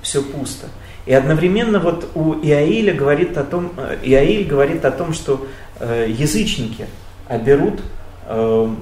[0.02, 0.66] все пусто.
[1.04, 5.46] И одновременно вот у Иаиля говорит о том, э, Иаиль говорит о том, что
[5.78, 6.86] э, язычники
[7.28, 7.80] оберут
[8.26, 8.74] э,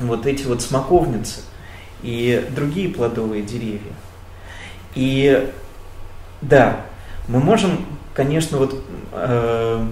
[0.00, 1.40] вот эти вот смоковницы
[2.02, 3.92] и другие плодовые деревья.
[4.94, 5.50] И
[6.42, 6.82] да,
[7.28, 7.86] мы можем
[8.16, 9.86] конечно, вот э,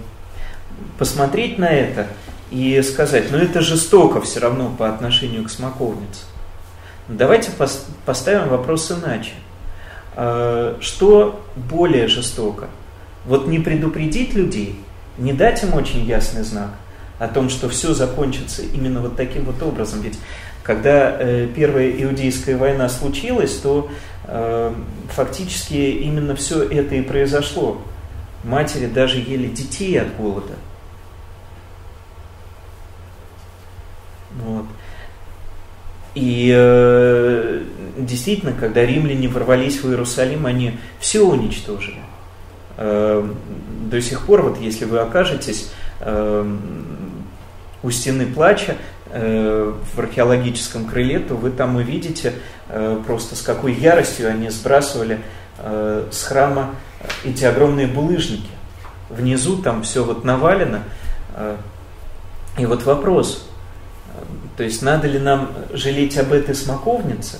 [0.98, 2.06] посмотреть на это
[2.50, 6.22] и сказать, ну это жестоко все равно по отношению к смоковнице.
[7.06, 9.32] Давайте пос, поставим вопрос иначе.
[10.16, 12.68] Э, что более жестоко?
[13.26, 14.80] Вот не предупредить людей,
[15.18, 16.70] не дать им очень ясный знак
[17.18, 20.00] о том, что все закончится именно вот таким вот образом.
[20.00, 20.18] Ведь
[20.62, 23.90] когда э, первая иудейская война случилась, то
[24.24, 24.74] э,
[25.10, 27.82] фактически именно все это и произошло
[28.44, 30.54] матери даже ели детей от голода.
[34.36, 34.66] Вот.
[36.14, 37.62] И э,
[37.98, 41.98] действительно, когда римляне ворвались в Иерусалим, они все уничтожили.
[42.76, 43.28] Э,
[43.90, 45.70] до сих пор, вот если вы окажетесь
[46.00, 46.56] э,
[47.82, 48.76] у стены плача,
[49.06, 52.32] в археологическом крыле, то вы там увидите
[53.06, 55.20] просто с какой яростью они сбрасывали
[55.56, 56.74] с храма
[57.24, 58.50] эти огромные булыжники.
[59.10, 60.82] Внизу там все вот навалено.
[62.58, 63.48] И вот вопрос,
[64.56, 67.38] то есть надо ли нам жалеть об этой смоковнице,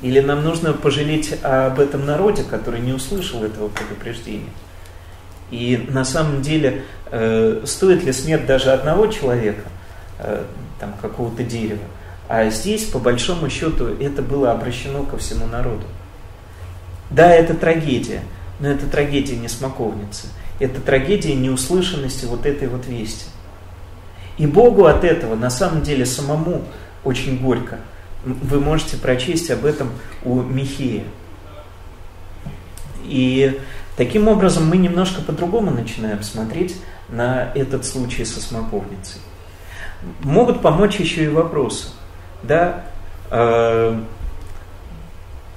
[0.00, 4.50] или нам нужно пожалеть об этом народе, который не услышал этого предупреждения?
[5.50, 9.62] И на самом деле, э, стоит ли смерть даже одного человека,
[10.18, 10.44] э,
[10.78, 11.82] там, какого-то дерева?
[12.28, 15.84] А здесь, по большому счету, это было обращено ко всему народу.
[17.10, 18.20] Да, это трагедия,
[18.60, 20.28] но это трагедия не смоковницы.
[20.58, 23.26] Это трагедия неуслышанности вот этой вот вести.
[24.36, 26.64] И Богу от этого на самом деле самому
[27.04, 27.78] очень горько.
[28.24, 29.90] Вы можете прочесть об этом
[30.24, 31.04] у Михея.
[33.04, 33.60] И
[33.96, 36.76] таким образом мы немножко по-другому начинаем смотреть
[37.08, 39.20] на этот случай со смоковницей.
[40.22, 41.88] Могут помочь еще и вопросы.
[42.42, 42.84] Да,
[43.30, 44.00] э,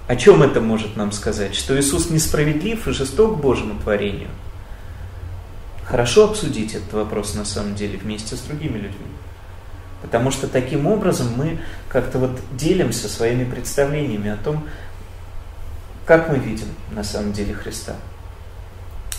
[0.07, 1.55] о чем это может нам сказать?
[1.55, 4.29] Что Иисус несправедлив и жесток к Божьему творению–
[5.91, 9.11] хорошо обсудить этот вопрос на самом деле вместе с другими людьми.
[10.01, 14.67] Потому что таким образом мы как-то вот делимся своими представлениями о том,
[16.05, 17.95] как мы видим на самом деле Христа.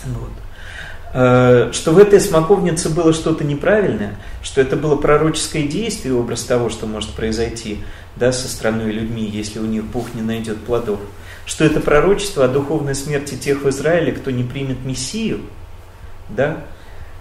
[0.03, 0.31] Вот.
[1.13, 6.69] Э, что в этой смоковнице было что-то неправильное, что это было пророческое действие, образ того,
[6.69, 7.79] что может произойти
[8.15, 10.99] да, со страной и людьми, если у них Бог не найдет плодов.
[11.45, 15.41] Что это пророчество о духовной смерти тех в Израиле, кто не примет Мессию–
[16.29, 16.63] да?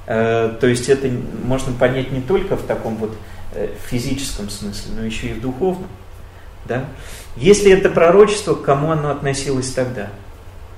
[0.07, 1.09] Э, то есть это
[1.45, 3.17] можно понять не только в таком вот
[3.55, 5.89] э, физическом смысле, но еще и в духовном.
[6.67, 6.85] Да?
[7.37, 10.11] Если это пророчество, к кому оно относилось тогда,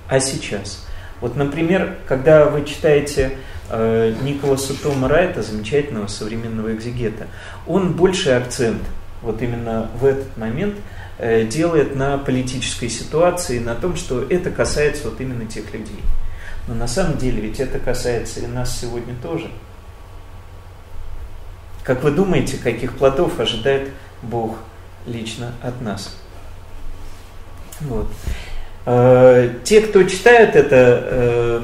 [0.08, 0.83] а сейчас?
[1.24, 3.38] Вот, например, когда вы читаете
[3.70, 7.28] э, Николаса Тома Райта, замечательного современного экзегета,
[7.66, 8.82] он больший акцент
[9.22, 10.76] вот именно в этот момент
[11.16, 16.02] э, делает на политической ситуации, на том, что это касается вот именно тех людей.
[16.68, 19.50] Но на самом деле ведь это касается и нас сегодня тоже.
[21.84, 23.88] Как вы думаете, каких плодов ожидает
[24.20, 24.58] Бог
[25.06, 26.18] лично от нас?
[27.80, 28.08] Вот.
[28.86, 31.62] Э, те, кто читают это э,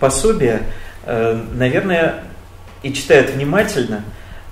[0.00, 0.62] пособие,
[1.04, 2.24] э, наверное,
[2.82, 4.04] и читают внимательно,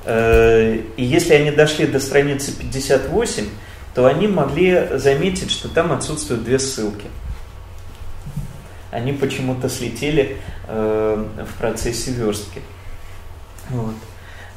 [0.04, 3.48] и если они дошли до страницы 58,
[3.94, 7.06] то они могли заметить, что там отсутствуют две ссылки–
[8.92, 10.38] они почему-то слетели
[10.68, 12.62] в процессе верстки.
[13.68, 13.94] Вот.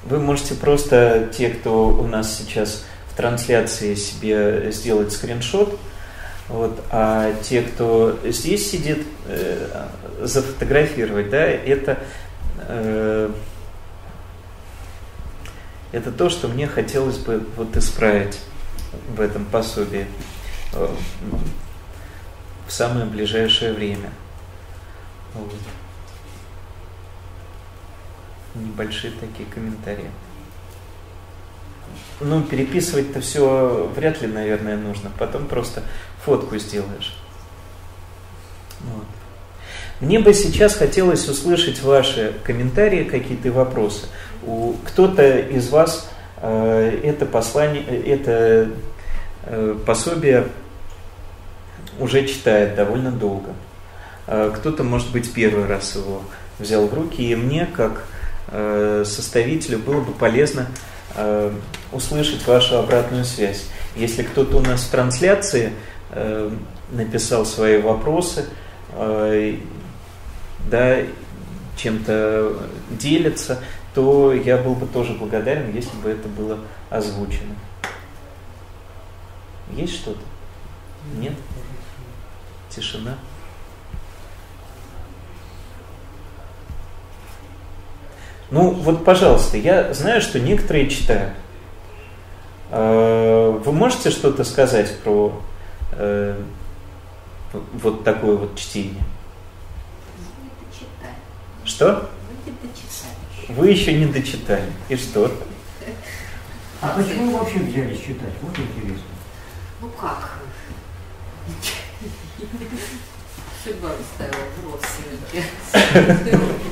[0.05, 5.77] Вы можете просто, те, кто у нас сейчас в трансляции, себе сделать скриншот,
[6.49, 9.87] вот, а те, кто здесь сидит, э,
[10.19, 11.99] зафотографировать, да, это,
[12.67, 13.31] э,
[15.91, 18.39] это то, что мне хотелось бы вот исправить
[19.15, 20.07] в этом пособии
[20.73, 20.87] э,
[22.67, 24.09] в самое ближайшее время.
[25.35, 25.53] Вот.
[28.55, 30.09] Небольшие такие комментарии.
[32.21, 35.11] Ну, переписывать-то все вряд ли, наверное, нужно.
[35.17, 35.83] Потом просто
[36.23, 37.17] фотку сделаешь.
[38.81, 39.05] Вот.
[40.01, 44.07] Мне бы сейчас хотелось услышать ваши комментарии, какие-то вопросы.
[44.43, 46.09] У кто-то из вас
[46.41, 48.69] э, это послание, это
[49.43, 50.47] э, пособие
[51.99, 53.49] уже читает довольно долго.
[54.27, 56.23] Э, кто-то, может быть, первый раз его
[56.59, 58.03] взял в руки, и мне, как
[58.47, 60.67] э, составителю, было бы полезно
[61.19, 61.51] э,
[61.91, 63.65] услышать вашу обратную связь.
[63.95, 65.73] Если кто-то у нас в трансляции
[66.91, 68.45] написал свои вопросы,
[70.69, 70.97] да,
[71.75, 72.57] чем-то
[72.91, 73.59] делится,
[73.93, 76.59] то я был бы тоже благодарен, если бы это было
[76.89, 77.55] озвучено.
[79.71, 80.19] Есть что-то?
[81.17, 81.33] Нет?
[82.69, 83.17] Тишина.
[88.51, 91.33] Ну, вот, пожалуйста, я знаю, что некоторые читают.
[92.71, 95.39] А, вы можете что-то сказать про
[95.91, 96.41] э,
[97.73, 99.03] вот такое вот чтение?
[101.63, 102.09] Что?
[103.49, 104.71] Вы еще не дочитали.
[104.89, 105.31] И что?
[106.81, 108.33] А почему вообще взяли читать?
[108.41, 109.03] Вот интересно.
[109.81, 110.39] Ну как?
[113.61, 115.43] Судьба заставила родственники.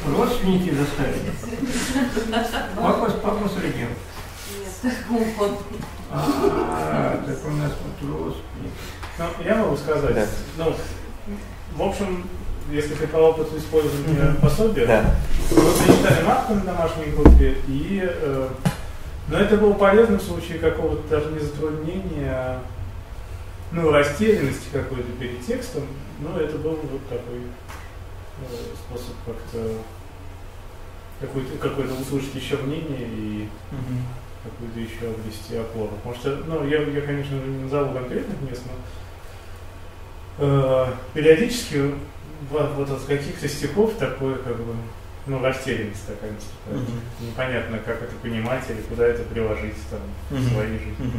[0.08, 1.32] Родственники заставили?
[2.78, 3.90] Папа, папа среднем.
[4.84, 4.96] Нет,
[5.38, 5.58] он.
[6.10, 8.72] А, так у нас вот родственник.
[9.18, 10.26] Ну, я могу сказать, да.
[10.58, 10.76] ну,
[11.76, 12.26] в общем,
[12.72, 14.40] если ты по опыту использования mm-hmm.
[14.40, 15.16] пособия, да.
[15.52, 18.50] мы прочитали Марка на домашней группе и э,
[19.28, 22.64] Но это было полезно в случае какого-то даже не затруднения, а,
[23.74, 25.84] ну, растерянности какой-то перед текстом.
[26.20, 27.42] Но это был вот такой
[28.42, 29.78] э, способ как-то
[31.20, 34.00] какой-то какой услышать еще мнение и угу.
[34.44, 35.92] какую-то еще обрести опору.
[36.04, 38.64] Потому что, ну, я, я конечно, не назову конкретных мест,
[40.38, 41.94] но э, периодически
[42.52, 44.76] вот, вот от каких-то стихов такое как бы
[45.26, 46.82] ну, растерянность такая наступает.
[46.82, 47.28] Угу.
[47.28, 50.02] Непонятно, как это понимать или куда это приложить там,
[50.32, 50.40] угу.
[50.40, 51.08] в своей жизни.
[51.08, 51.18] Угу.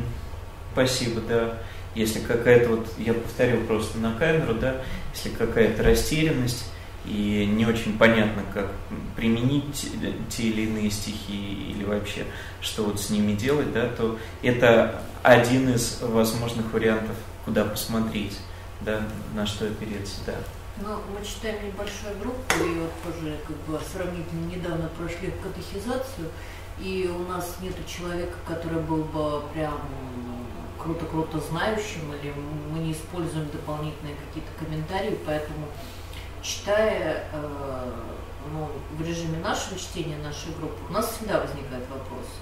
[0.78, 1.58] Спасибо, да.
[1.96, 4.76] Если какая-то, вот я повторил просто на камеру, да,
[5.12, 6.66] если какая-то растерянность
[7.04, 8.70] и не очень понятно, как
[9.16, 9.90] применить
[10.28, 12.26] те или иные стихи или вообще
[12.60, 18.38] что вот с ними делать, да, то это один из возможных вариантов, куда посмотреть,
[18.82, 19.00] да,
[19.34, 20.34] на что опереться, да.
[20.80, 26.28] Ну, мы читаем небольшую группу, и вот тоже как бы сравнительно недавно прошли катехизацию,
[26.80, 29.80] и у нас нет человека, который был бы прям
[30.78, 32.32] круто-круто знающим, или
[32.72, 35.66] мы не используем дополнительные какие-то комментарии, поэтому
[36.42, 37.92] читая э,
[38.52, 42.38] ну, в режиме нашего чтения нашей группы, у нас всегда возникают вопросы.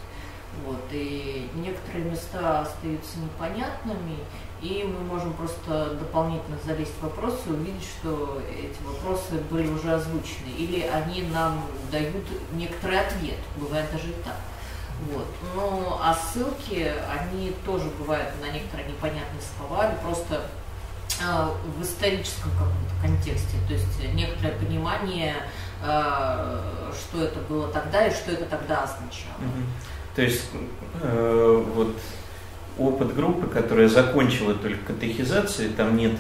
[0.65, 4.19] Вот, и некоторые места остаются непонятными,
[4.63, 9.93] и мы можем просто дополнительно залезть в вопросы и увидеть, что эти вопросы были уже
[9.93, 14.37] озвучены, или они нам дают некоторый ответ, бывает даже и так.
[15.13, 15.27] Вот.
[15.55, 16.91] Ну, а ссылки,
[17.21, 20.47] они тоже бывают на некоторые непонятные слова, или просто
[21.21, 21.49] э,
[21.79, 25.35] в историческом каком-то контексте, то есть некоторое понимание,
[25.85, 29.37] э, что это было тогда и что это тогда означало.
[30.15, 30.49] То есть
[31.03, 31.95] э, вот
[32.79, 36.13] опыт группы, которая закончила только катехизацию, там нет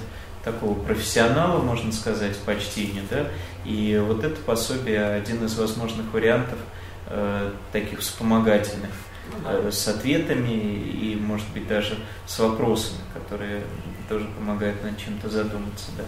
[0.45, 3.27] такого профессионала, можно сказать, по чтению, да,
[3.65, 6.59] и вот это пособие один из возможных вариантов
[7.09, 8.91] э, таких вспомогательных
[9.45, 13.63] э, с ответами и, может быть, даже с вопросами, которые
[14.09, 16.05] тоже помогают над чем-то задуматься, да.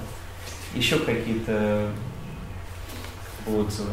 [0.72, 1.90] Еще какие-то
[3.46, 3.90] отзывы,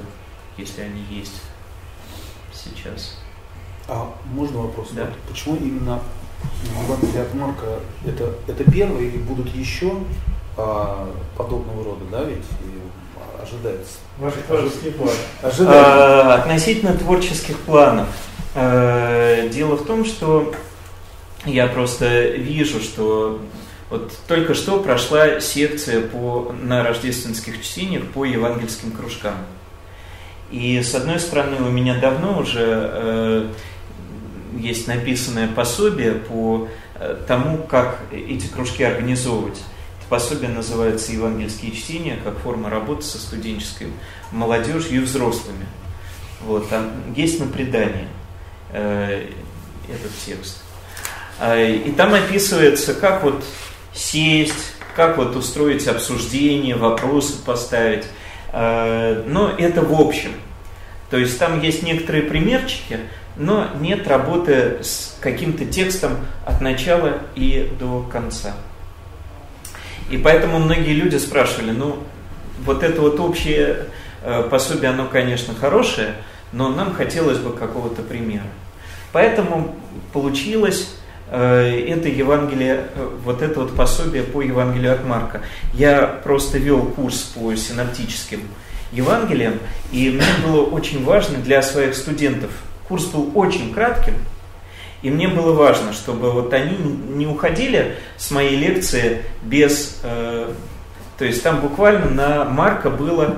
[0.58, 1.42] если они есть
[2.54, 3.18] сейчас.
[3.88, 4.90] А можно вопрос?
[4.92, 5.12] Да.
[5.28, 6.02] Почему именно
[6.84, 9.92] Евангелие от Марка это, это первое или будут еще
[10.58, 13.98] а, подобного рода, да, ведь и ожидается?
[14.18, 15.12] Ваши творческие планы.
[15.42, 16.34] Ожидается.
[16.34, 18.08] А, относительно творческих планов.
[18.56, 20.54] А, дело в том, что
[21.46, 23.40] я просто вижу, что
[23.90, 29.36] вот только что прошла секция по, на рождественских чтениях по евангельским кружкам.
[30.52, 33.48] И с одной стороны у меня давно уже э,
[34.58, 39.62] есть написанное пособие по э, тому, как эти кружки организовывать.
[40.00, 42.18] Это пособие называется «Евангельские чтения.
[42.24, 43.88] Как форма работы со студенческой
[44.32, 45.66] молодежью и взрослыми».
[46.42, 48.08] Вот, там есть на предание
[48.72, 49.28] э,
[49.88, 50.64] этот текст.
[51.40, 53.44] А, и там описывается, как вот
[53.94, 58.06] сесть, как вот устроить обсуждение, вопросы поставить.
[58.52, 60.32] Э, но это в общем.
[61.10, 63.00] То есть там есть некоторые примерчики,
[63.38, 68.54] но нет работы с каким-то текстом от начала и до конца.
[70.10, 72.00] И поэтому многие люди спрашивали, ну,
[72.64, 73.88] вот это вот общее
[74.22, 76.16] э, пособие, оно, конечно, хорошее,
[76.52, 78.46] но нам хотелось бы какого-то примера.
[79.12, 79.76] Поэтому
[80.14, 80.96] получилось
[81.32, 85.42] э, это Евангелие, э, вот это вот пособие по Евангелию от Марка.
[85.74, 88.42] Я просто вел курс по синоптическим
[88.92, 89.60] Евангелиям,
[89.92, 92.52] и мне было очень важно для своих студентов
[92.88, 94.14] Курс был очень кратким,
[95.02, 100.00] и мне было важно, чтобы вот они не уходили с моей лекции без...
[100.04, 100.52] Э,
[101.18, 103.38] то есть там буквально на Марка было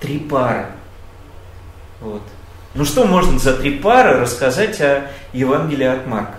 [0.00, 0.66] три пары.
[2.00, 2.22] Вот.
[2.74, 6.37] Ну что можно за три пары рассказать о Евангелии от Марка?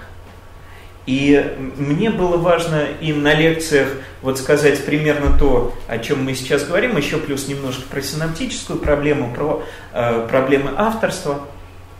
[1.09, 1.43] И
[1.75, 3.87] мне было важно им на лекциях
[4.21, 9.33] вот сказать примерно то, о чем мы сейчас говорим, еще плюс немножко про синаптическую проблему,
[9.33, 11.47] про э, проблемы авторства.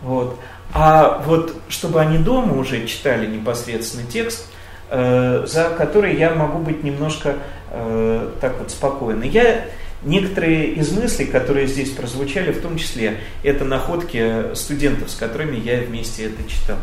[0.02, 0.38] Вот.
[0.72, 4.46] А вот чтобы они дома уже читали непосредственно текст,
[4.90, 7.34] э, за который я могу быть немножко
[7.72, 9.24] э, так вот спокойно.
[9.24, 9.64] Я
[10.04, 15.80] некоторые из мыслей, которые здесь прозвучали, в том числе, это находки студентов, с которыми я
[15.80, 16.78] вместе это читал.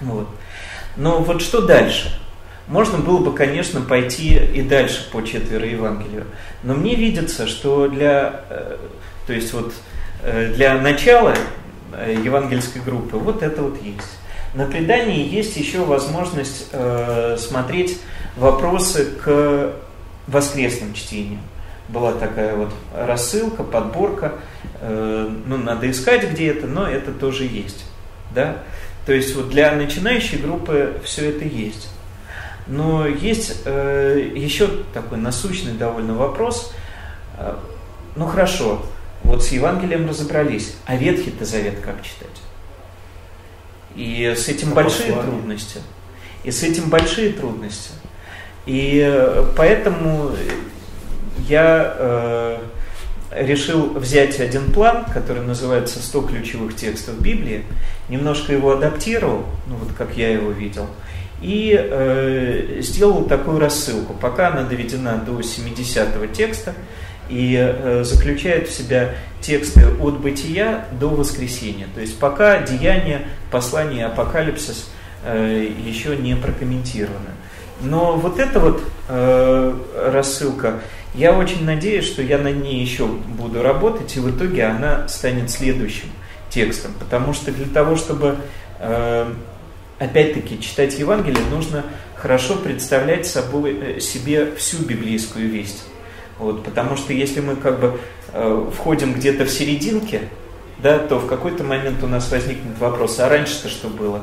[0.00, 0.26] Вот.
[0.98, 2.12] Но вот что дальше?
[2.66, 6.26] Можно было бы, конечно, пойти и дальше по четверо Евангелию.
[6.62, 8.76] Но мне видится, что для, э,
[9.26, 9.72] то есть вот
[10.22, 11.34] э, для начала
[11.94, 14.18] э, евангельской группы вот это вот есть.
[14.54, 16.68] На предании есть еще возможность
[17.36, 18.00] смотреть
[18.34, 19.74] вопросы к
[20.26, 21.42] воскресным чтениям.
[21.88, 24.32] была такая вот рассылка, подборка.
[24.80, 27.84] Ну, надо искать где это, но это тоже есть.
[28.34, 28.56] Да?
[29.08, 31.88] То есть вот для начинающей группы все это есть.
[32.66, 36.74] Но есть э, еще такой насущный довольно вопрос.
[37.38, 37.56] Э,
[38.16, 38.84] ну хорошо,
[39.22, 42.28] вот с Евангелием разобрались, а Ветхий-то Завет как читать?
[43.96, 45.78] И с этим большие трудности.
[46.44, 47.92] И с этим большие трудности.
[48.66, 50.32] И поэтому
[51.48, 52.58] я э,
[53.30, 57.64] решил взять один план, который называется «100 ключевых текстов Библии»,
[58.08, 60.86] немножко его адаптировал, ну вот как я его видел,
[61.40, 64.14] и э, сделал такую рассылку.
[64.14, 66.74] Пока она доведена до 70-го текста
[67.28, 71.86] и э, заключает в себя тексты от бытия до воскресения.
[71.94, 74.90] То есть пока деяние, послание апокалипсис
[75.24, 77.30] э, еще не прокомментированы.
[77.80, 79.74] Но вот эта вот э,
[80.12, 80.80] рассылка,
[81.14, 85.50] я очень надеюсь, что я на ней еще буду работать, и в итоге она станет
[85.50, 86.08] следующим
[86.50, 86.92] текстом.
[86.98, 88.36] Потому что для того, чтобы
[88.78, 89.32] э,
[89.98, 91.84] опять-таки читать Евангелие, нужно
[92.16, 95.84] хорошо представлять собой, э, себе всю библейскую весть.
[96.38, 98.00] Вот, потому что если мы как бы
[98.32, 100.28] э, входим где-то в серединке,
[100.78, 104.22] да, то в какой-то момент у нас возникнет вопрос, а раньше-то что было?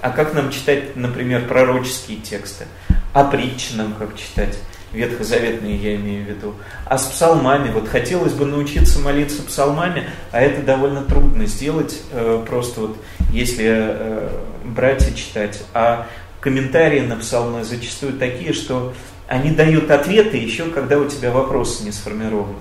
[0.00, 2.66] А как нам читать, например, пророческие тексты?
[3.12, 4.56] А притчи нам как читать?
[4.92, 6.54] Ветхозаветные я имею в виду.
[6.84, 12.44] А с псалмами, вот хотелось бы научиться молиться псалмами, а это довольно трудно сделать, э,
[12.46, 12.96] просто вот
[13.30, 14.28] если э,
[14.64, 15.62] брать и читать.
[15.74, 16.06] А
[16.40, 18.94] комментарии на псалмы зачастую такие, что
[19.26, 22.58] они дают ответы еще, когда у тебя вопросы не сформированы.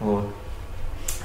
[0.00, 0.28] Вот.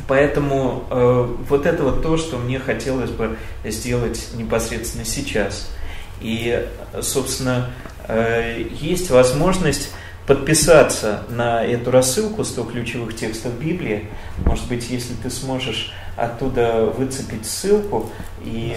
[0.07, 5.69] Поэтому э, вот это вот то, что мне хотелось бы сделать непосредственно сейчас.
[6.21, 6.67] И,
[7.01, 7.71] собственно,
[8.07, 9.91] э, есть возможность
[10.27, 14.07] подписаться на эту рассылку 100 ключевых текстов Библии.
[14.45, 18.11] Может быть, если ты сможешь оттуда выцепить ссылку
[18.43, 18.75] и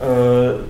[0.00, 0.62] э,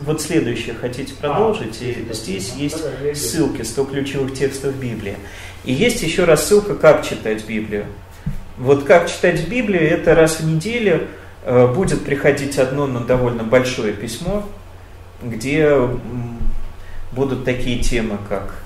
[0.00, 2.82] вот следующее хотите а, продолжить, и здесь есть
[3.14, 5.16] ссылки 100 ключевых текстов Библии.
[5.64, 7.86] И есть еще рассылка «Как читать Библию».
[8.58, 11.06] Вот «Как читать Библию» это раз в неделю
[11.44, 14.44] э, будет приходить одно, но довольно большое письмо,
[15.22, 15.78] где
[17.12, 18.65] будут такие темы, как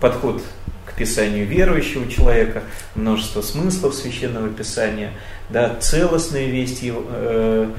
[0.00, 0.42] подход
[0.86, 2.62] к писанию верующего человека,
[2.94, 5.12] множество смыслов священного писания,
[5.50, 7.70] да, целостные вести э,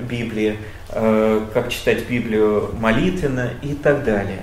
[0.00, 0.58] Библии,
[0.90, 4.42] э, как читать Библию молитвенно и так далее.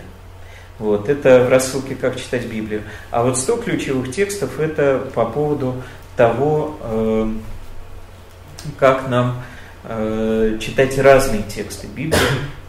[0.80, 2.82] Вот, это в рассылке «Как читать Библию».
[3.12, 5.82] А вот 100 ключевых текстов– это по поводу
[6.18, 7.32] того, э,
[8.80, 9.44] как нам
[9.84, 12.20] э, читать разные тексты Библии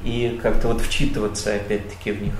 [0.04, 2.34] и как-то вот вчитываться опять-таки в них.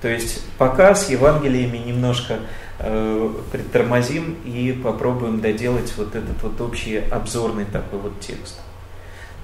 [0.00, 2.38] То есть пока с Евангелиями немножко
[2.80, 8.60] э, притормозим и попробуем доделать вот этот вот общий обзорный такой вот текст.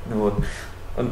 [0.07, 0.35] Вот.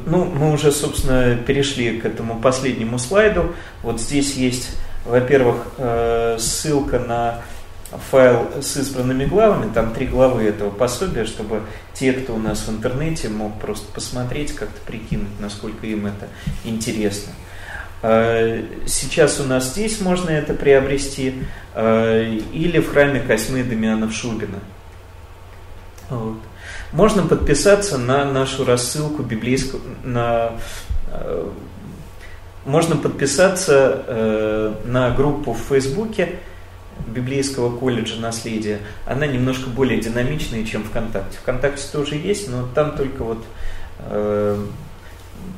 [0.07, 3.53] Ну, мы уже, собственно, перешли к этому последнему слайду.
[3.85, 7.43] Вот здесь есть, во-первых, э, ссылка на
[7.91, 11.63] файл с избранными главами, там три главы этого пособия, чтобы
[11.95, 16.29] те, кто у нас в интернете, мог просто посмотреть, как-то прикинуть, насколько им это
[16.65, 17.33] интересно.
[18.03, 21.35] А, сейчас у нас здесь можно это приобрести,
[21.75, 22.23] а,
[22.53, 24.59] или в храме Косьмы Дамианов Шубина.
[26.11, 26.39] Вот.
[26.93, 30.53] Можно подписаться на нашу рассылку библейскую, на,
[31.11, 31.53] а,
[32.65, 36.41] можно подписаться на группу в Фейсбуке
[37.07, 41.39] библейского колледжа наследия, она немножко более динамичная, чем ВКонтакте.
[41.39, 43.45] ВКонтакте тоже есть, но там только вот
[44.01, 44.67] э,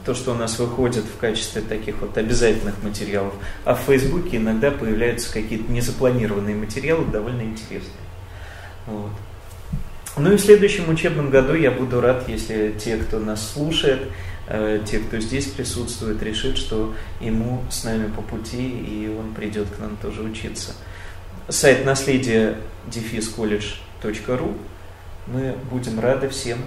[0.04, 3.34] то, что у нас выходит в качестве таких вот обязательных материалов.
[3.64, 7.92] А в Фейсбуке иногда появляются какие-то незапланированные материалы, довольно интересные.
[8.86, 9.10] Вот.
[10.16, 14.08] Ну и в следующем учебном году я буду рад, если те, кто нас слушает,
[14.48, 19.68] э, те, кто здесь присутствует, решит, что ему с нами по пути, и он придет
[19.68, 20.72] к нам тоже учиться
[21.48, 22.56] сайт наследие
[22.86, 24.54] дефисколледж.ру.
[25.26, 26.58] Мы будем рады всем.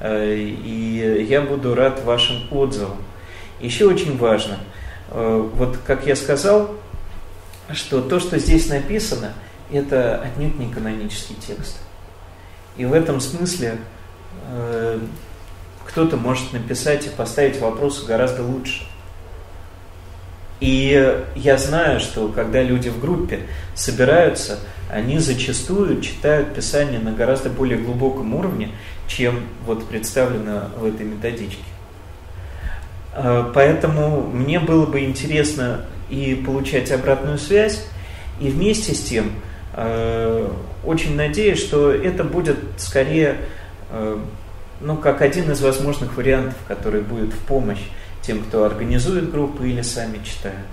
[0.00, 2.98] Э, и я буду рад вашим отзывам.
[3.60, 4.58] Еще очень важно,
[5.10, 6.70] э, вот как я сказал,
[7.72, 9.32] что то, что здесь написано,
[9.72, 11.78] это отнюдь не канонический текст.
[12.76, 13.78] И в этом смысле
[14.50, 15.00] э,
[15.86, 18.86] кто-то может написать и поставить вопросы гораздо лучше.
[20.60, 23.40] И я знаю, что когда люди в группе
[23.74, 24.58] собираются,
[24.90, 28.70] они зачастую читают Писание на гораздо более глубоком уровне,
[29.06, 31.62] чем вот представлено в этой методичке.
[33.12, 37.84] А, поэтому мне было бы интересно и получать обратную связь,
[38.40, 39.32] И вместе с тем
[39.74, 40.48] э,
[40.84, 43.36] очень надеюсь, что это будет скорее
[43.90, 44.18] э,
[44.80, 47.82] ну, как один из возможных вариантов, который будет в помощь
[48.28, 50.66] тем, кто организует группы или сами читают.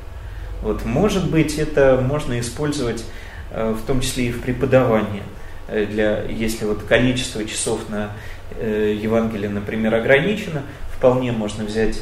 [0.62, 3.06] Вот, может быть, это можно использовать
[3.52, 5.24] э, в том числе и в преподавании.
[5.70, 8.12] Э, для, если вот количество часов на
[8.60, 10.64] э, Евангелие, например, ограничено,
[10.98, 12.02] вполне можно взять,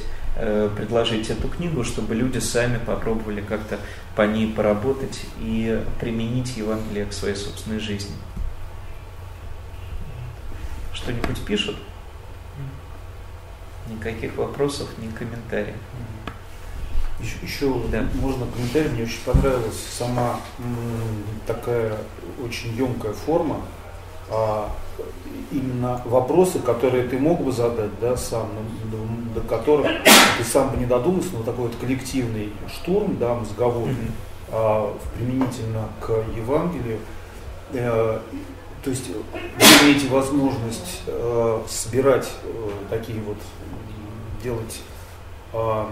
[0.75, 3.77] предложить эту книгу, чтобы люди сами попробовали как-то
[4.15, 8.15] по ней поработать и применить Евангелие к своей собственной жизни.
[10.91, 11.75] Что-нибудь пишут?
[13.95, 15.75] Никаких вопросов, ни комментариев.
[17.19, 18.03] Еще, еще да.
[18.15, 18.89] можно комментарий.
[18.89, 20.39] Мне очень понравилась сама
[21.47, 21.97] такая
[22.43, 23.61] очень емкая форма.
[24.29, 24.69] А,
[25.51, 28.49] именно вопросы, которые ты мог бы задать, да, сам,
[28.91, 29.87] до, до которых
[30.37, 34.11] ты сам бы не додумался, но такой вот коллективный штурм, да, мозговой, mm-hmm.
[34.51, 36.99] а, применительно к Евангелию.
[37.73, 38.19] Э,
[38.83, 43.37] то есть вы имеете возможность э, собирать э, такие вот,
[44.43, 44.81] делать
[45.53, 45.85] э,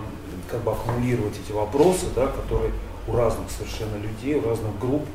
[0.49, 2.73] как бы аккумулировать эти вопросы, да, которые
[3.07, 5.05] у разных совершенно людей, у разных групп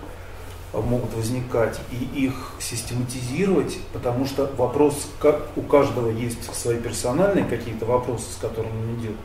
[0.72, 7.44] а, могут возникать, и их систематизировать, потому что вопрос, как у каждого есть свои персональные
[7.44, 9.16] какие-то вопросы, с которыми он идет,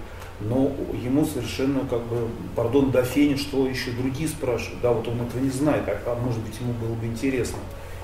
[0.42, 5.22] но ему совершенно, как бы, пардон, до фени, что еще другие спрашивают, да, вот он
[5.22, 7.60] этого не знает, а, а может быть ему было бы интересно.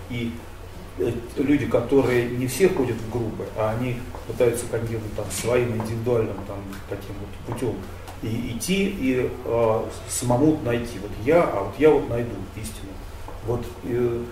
[0.10, 0.32] И
[1.00, 3.98] э, люди, которые не все ходят в группы, а они
[4.28, 6.58] пытаются каким-то там своим индивидуальным там,
[6.90, 7.76] таким вот путем
[8.24, 11.00] и идти и э, самому найти.
[11.00, 12.92] Вот я, а вот я вот найду истину.
[13.46, 14.24] Вот э,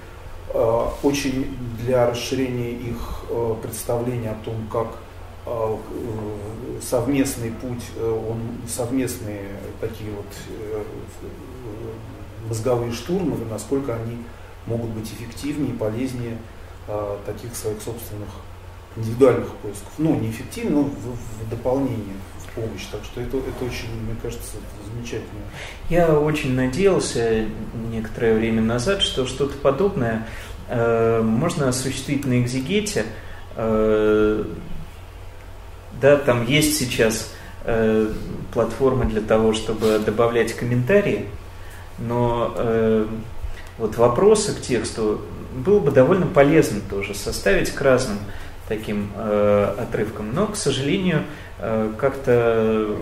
[0.53, 4.87] э, очень для расширения их э, представления о том, как
[5.45, 5.77] э,
[6.81, 9.49] совместный путь, э, он совместные
[9.79, 10.83] такие вот э,
[12.47, 14.17] мозговые штурмы, насколько они
[14.65, 16.37] могут быть эффективнее и полезнее
[16.87, 18.29] э, таких своих собственных
[18.95, 19.91] индивидуальных поисков.
[19.97, 22.15] Ну, не эффективно, но в, в дополнение
[22.55, 22.85] помощь.
[22.91, 25.41] Так что это, это очень, мне кажется, замечательно.
[25.89, 27.45] Я очень надеялся
[27.91, 30.27] некоторое время назад, что что-то подобное
[30.69, 33.05] э, можно осуществить на экзегете.
[33.55, 34.45] Э,
[36.01, 37.33] да, там есть сейчас
[37.65, 38.11] э,
[38.53, 41.27] платформа для того, чтобы добавлять комментарии,
[41.99, 43.07] но э,
[43.77, 45.21] вот вопросы к тексту
[45.53, 48.17] было бы довольно полезно тоже составить к разным
[48.67, 50.33] таким э, отрывкам.
[50.33, 51.23] Но, к сожалению,
[51.57, 52.97] Э, как-то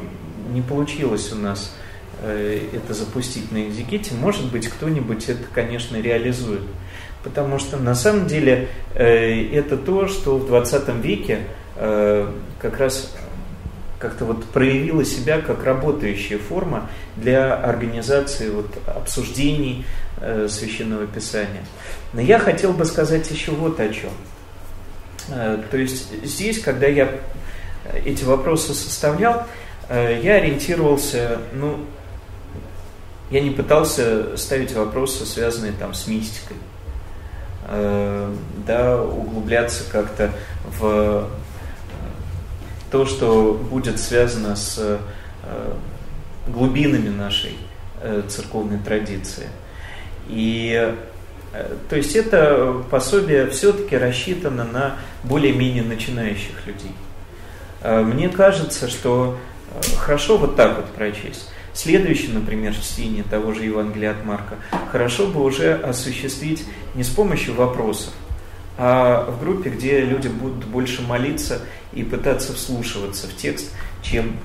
[0.52, 1.76] не получилось у нас
[2.22, 4.14] э, это запустить на экзеките.
[4.14, 6.62] Может быть, кто-нибудь это, конечно, реализует.
[7.24, 11.40] Потому что на самом деле э, это то, что в 20 веке
[11.76, 13.12] как раз
[13.98, 19.84] как-то вот проявила себя как работающая форма для организации вот обсуждений
[20.48, 21.66] священного писания.
[22.14, 24.12] Но я хотел бы сказать еще вот о чем.
[25.28, 27.10] То есть здесь, когда я
[28.06, 29.46] эти вопросы составлял,
[29.90, 31.86] э, я ориентировался, ну,
[33.30, 36.58] я не пытался ставить вопросы, связанные там с мистикой,
[37.68, 38.36] э,
[38.66, 40.32] да, углубляться как-то
[40.80, 41.30] в
[42.92, 44.98] то, что будет связано с э,
[46.48, 47.58] глубинами нашей
[48.28, 49.48] церковной традиции.
[50.28, 50.96] И
[51.90, 56.92] то есть это пособие все-таки рассчитано на более-менее начинающих людей.
[57.82, 59.38] Э, мне кажется, что
[59.72, 61.50] э, хорошо вот так вот прочесть.
[61.74, 64.56] Следующее, например, чтение того же Евангелия от Марка,
[64.92, 68.14] хорошо бы уже осуществить не с помощью вопросов,
[68.78, 73.72] а в группе, где люди будут больше молиться и пытаться вслушиваться в текст,
[74.04, 74.38] чем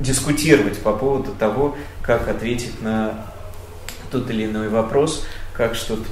[0.00, 3.31] дискутировать по поводу того, как ответить на
[4.12, 6.04] тот или иной вопрос, как что-то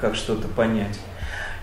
[0.00, 0.98] как что-то понять.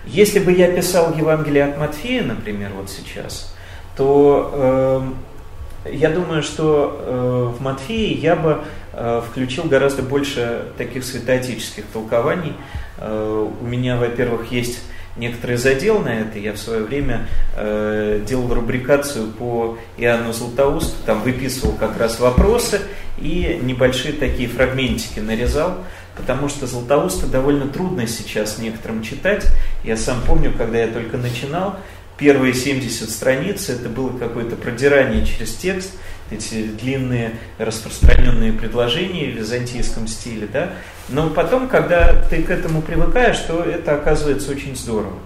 [0.06, 3.54] Если бы я писал Евангелие от Матфея, например, вот сейчас,
[3.96, 5.12] то
[5.84, 8.62] э, я думаю, что э, в Матфеи я бы
[8.92, 12.54] э, включил гораздо больше таких святоотеческих толкований.
[12.98, 14.80] Э, у меня, во-первых, есть
[15.18, 16.38] некоторый задел на это.
[16.38, 22.80] Я в свое время э, делал рубрикацию по Иоанну Златоусту, там выписывал как раз вопросы
[23.18, 25.78] и небольшие такие фрагментики нарезал,
[26.16, 29.46] потому что Златоуста довольно трудно сейчас некоторым читать.
[29.84, 31.76] Я сам помню, когда я только начинал,
[32.16, 35.92] первые 70 страниц это было какое-то продирание через текст,
[36.30, 40.70] эти длинные распространенные предложения в византийском стиле, да.
[41.08, 45.18] Но потом, когда ты к этому привыкаешь, то это оказывается очень здорово.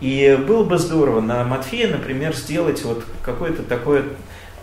[0.00, 4.04] И было бы здорово на Матфея, например, сделать вот какое-то такое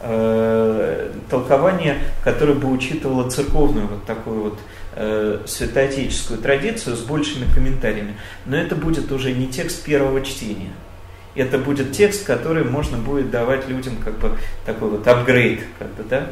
[0.01, 4.59] э, толкование, которое бы учитывало церковную вот такую вот
[4.95, 8.15] э, святоотеческую традицию с большими комментариями.
[8.45, 10.71] Но это будет уже не текст первого чтения.
[11.35, 16.03] Это будет текст, который можно будет давать людям как бы такой вот апгрейд, как бы,
[16.03, 16.27] да?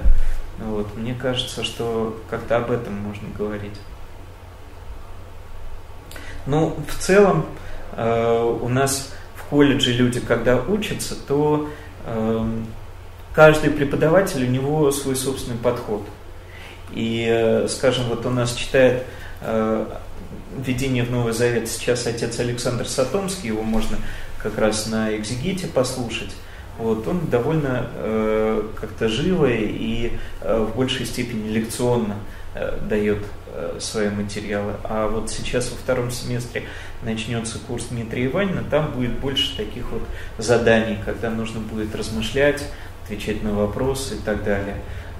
[0.59, 0.95] Вот.
[0.95, 3.73] Мне кажется, что как-то об этом можно говорить.
[6.45, 7.45] Ну, в целом,
[7.95, 11.69] э, у нас в колледже люди, когда учатся, то
[12.05, 12.45] э,
[13.33, 16.03] каждый преподаватель, у него свой собственный подход.
[16.91, 19.03] И, э, скажем, вот у нас читает
[19.41, 19.85] э,
[20.57, 23.97] введение в Новый Завет сейчас отец Александр Сатомский, его можно
[24.41, 26.33] как раз на экзегите послушать.
[26.77, 32.15] Вот, он довольно э, как-то живо и э, в большей степени лекционно
[32.55, 33.19] э, дает
[33.53, 34.73] э, свои материалы.
[34.83, 36.63] А вот сейчас во втором семестре
[37.03, 40.01] начнется курс Дмитрия Иванина, там будет больше таких вот
[40.37, 42.63] заданий, когда нужно будет размышлять,
[43.03, 44.77] отвечать на вопросы и так далее.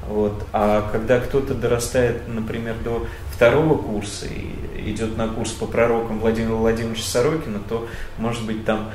[0.07, 0.43] Вот.
[0.51, 6.55] А когда кто-то дорастает, например, до второго курса и идет на курс по пророкам Владимира
[6.55, 7.87] Владимировича Сорокина, то,
[8.17, 8.91] может быть, там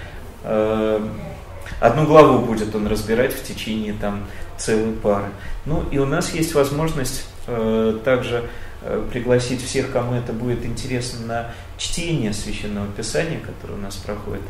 [1.80, 4.24] одну главу будет он разбирать в течение там
[4.56, 5.28] целой пары.
[5.64, 8.48] Ну и у нас есть возможность э, также
[8.82, 14.44] э, пригласить всех, кому это будет интересно, на чтение священного писания, которое у нас проходит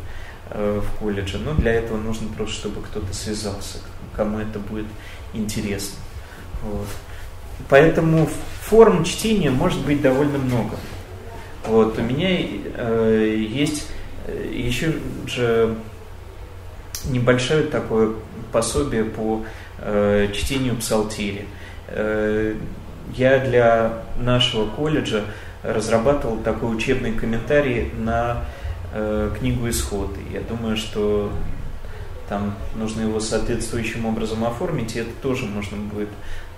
[0.51, 1.39] э, в колледже.
[1.39, 3.78] Но для этого нужно просто, чтобы кто-то связался,
[4.14, 4.86] кому это будет
[5.32, 5.98] интересно.
[6.62, 6.86] Вот.
[7.68, 8.28] Поэтому
[8.62, 10.77] форм чтения может быть довольно много.
[11.66, 11.98] Вот.
[11.98, 13.95] У меня э, есть э,
[14.28, 14.94] еще
[15.27, 15.77] же
[17.05, 18.15] небольшое такое
[18.53, 19.44] пособие по
[19.78, 21.47] э, чтению псалтири.
[21.89, 22.57] Э,
[23.15, 25.24] я для нашего колледжа
[25.62, 28.44] разрабатывал такой учебный комментарий на
[28.93, 30.11] э, книгу «Исход».
[30.32, 31.32] Я думаю, что
[32.28, 36.09] там нужно его соответствующим образом оформить, и это тоже можно будет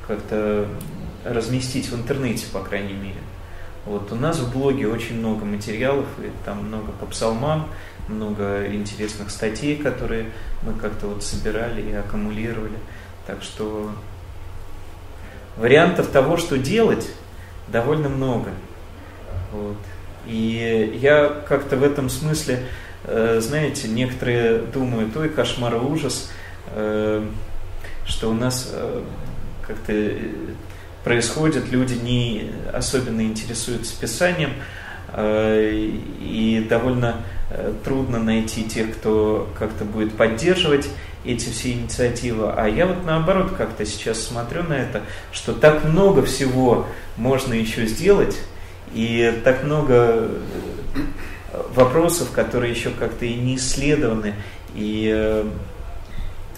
[0.06, 0.66] как-то
[1.24, 3.18] разместить в интернете, по крайней мере.
[3.88, 7.70] Вот у нас в блоге очень много материалов, и там много по псалмам,
[8.06, 10.26] много интересных статей, которые
[10.62, 12.76] мы как-то вот собирали и аккумулировали.
[13.26, 13.90] Так что
[15.56, 17.08] вариантов того, что делать,
[17.68, 18.50] довольно много.
[19.52, 19.78] Вот.
[20.26, 22.64] И я как-то в этом смысле,
[23.04, 26.30] э, знаете, некоторые думают, ой, кошмар и ужас,
[26.74, 27.26] э,
[28.04, 29.02] что у нас э,
[29.66, 29.92] как-то
[31.08, 34.52] происходит, люди не особенно интересуются Писанием,
[35.16, 40.88] и довольно Э, трудно найти тех, кто как-то будет поддерживать
[41.24, 42.52] эти все инициативы.
[42.54, 45.00] А я вот наоборот как-то сейчас смотрю на это,
[45.32, 46.86] что так много всего
[47.16, 48.38] можно еще сделать,
[48.92, 50.28] и так много э,
[51.74, 54.34] вопросов, которые еще как-то и не исследованы,
[54.74, 55.48] и э,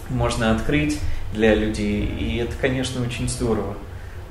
[0.09, 0.99] можно открыть
[1.33, 2.05] для людей.
[2.05, 3.77] И это, конечно, очень здорово.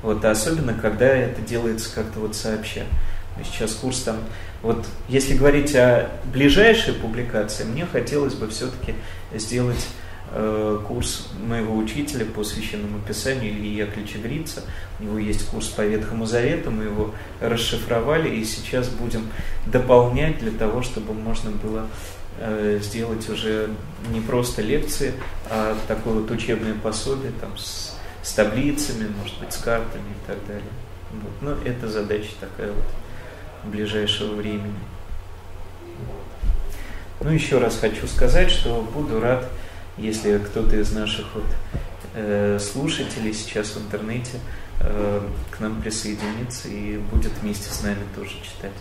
[0.01, 2.83] Вот, особенно, когда это делается как-то вот сообща.
[3.43, 4.17] Сейчас курс там
[4.61, 8.93] вот если говорить о ближайшей публикации, мне хотелось бы все-таки
[9.33, 9.87] сделать
[10.31, 14.61] э, курс моего учителя по священному писанию Ильи Яковлевича Грица.
[14.99, 19.29] У него есть курс по Ветхому Завету, мы его расшифровали и сейчас будем
[19.65, 21.87] дополнять для того, чтобы можно было
[22.37, 23.71] э, сделать уже
[24.11, 25.13] не просто лекции,
[25.49, 30.37] а такое вот учебное пособие там, с, с таблицами, может быть, с картами и так
[30.47, 30.63] далее.
[31.11, 31.31] Вот.
[31.41, 32.85] Но это задача такая вот
[33.63, 34.79] ближайшего времени.
[37.19, 39.47] Ну, еще раз хочу сказать, что буду рад,
[39.97, 41.45] если кто-то из наших вот,
[42.15, 44.39] э, слушателей сейчас в интернете
[44.79, 45.21] э,
[45.51, 48.71] к нам присоединится и будет вместе с нами тоже читать.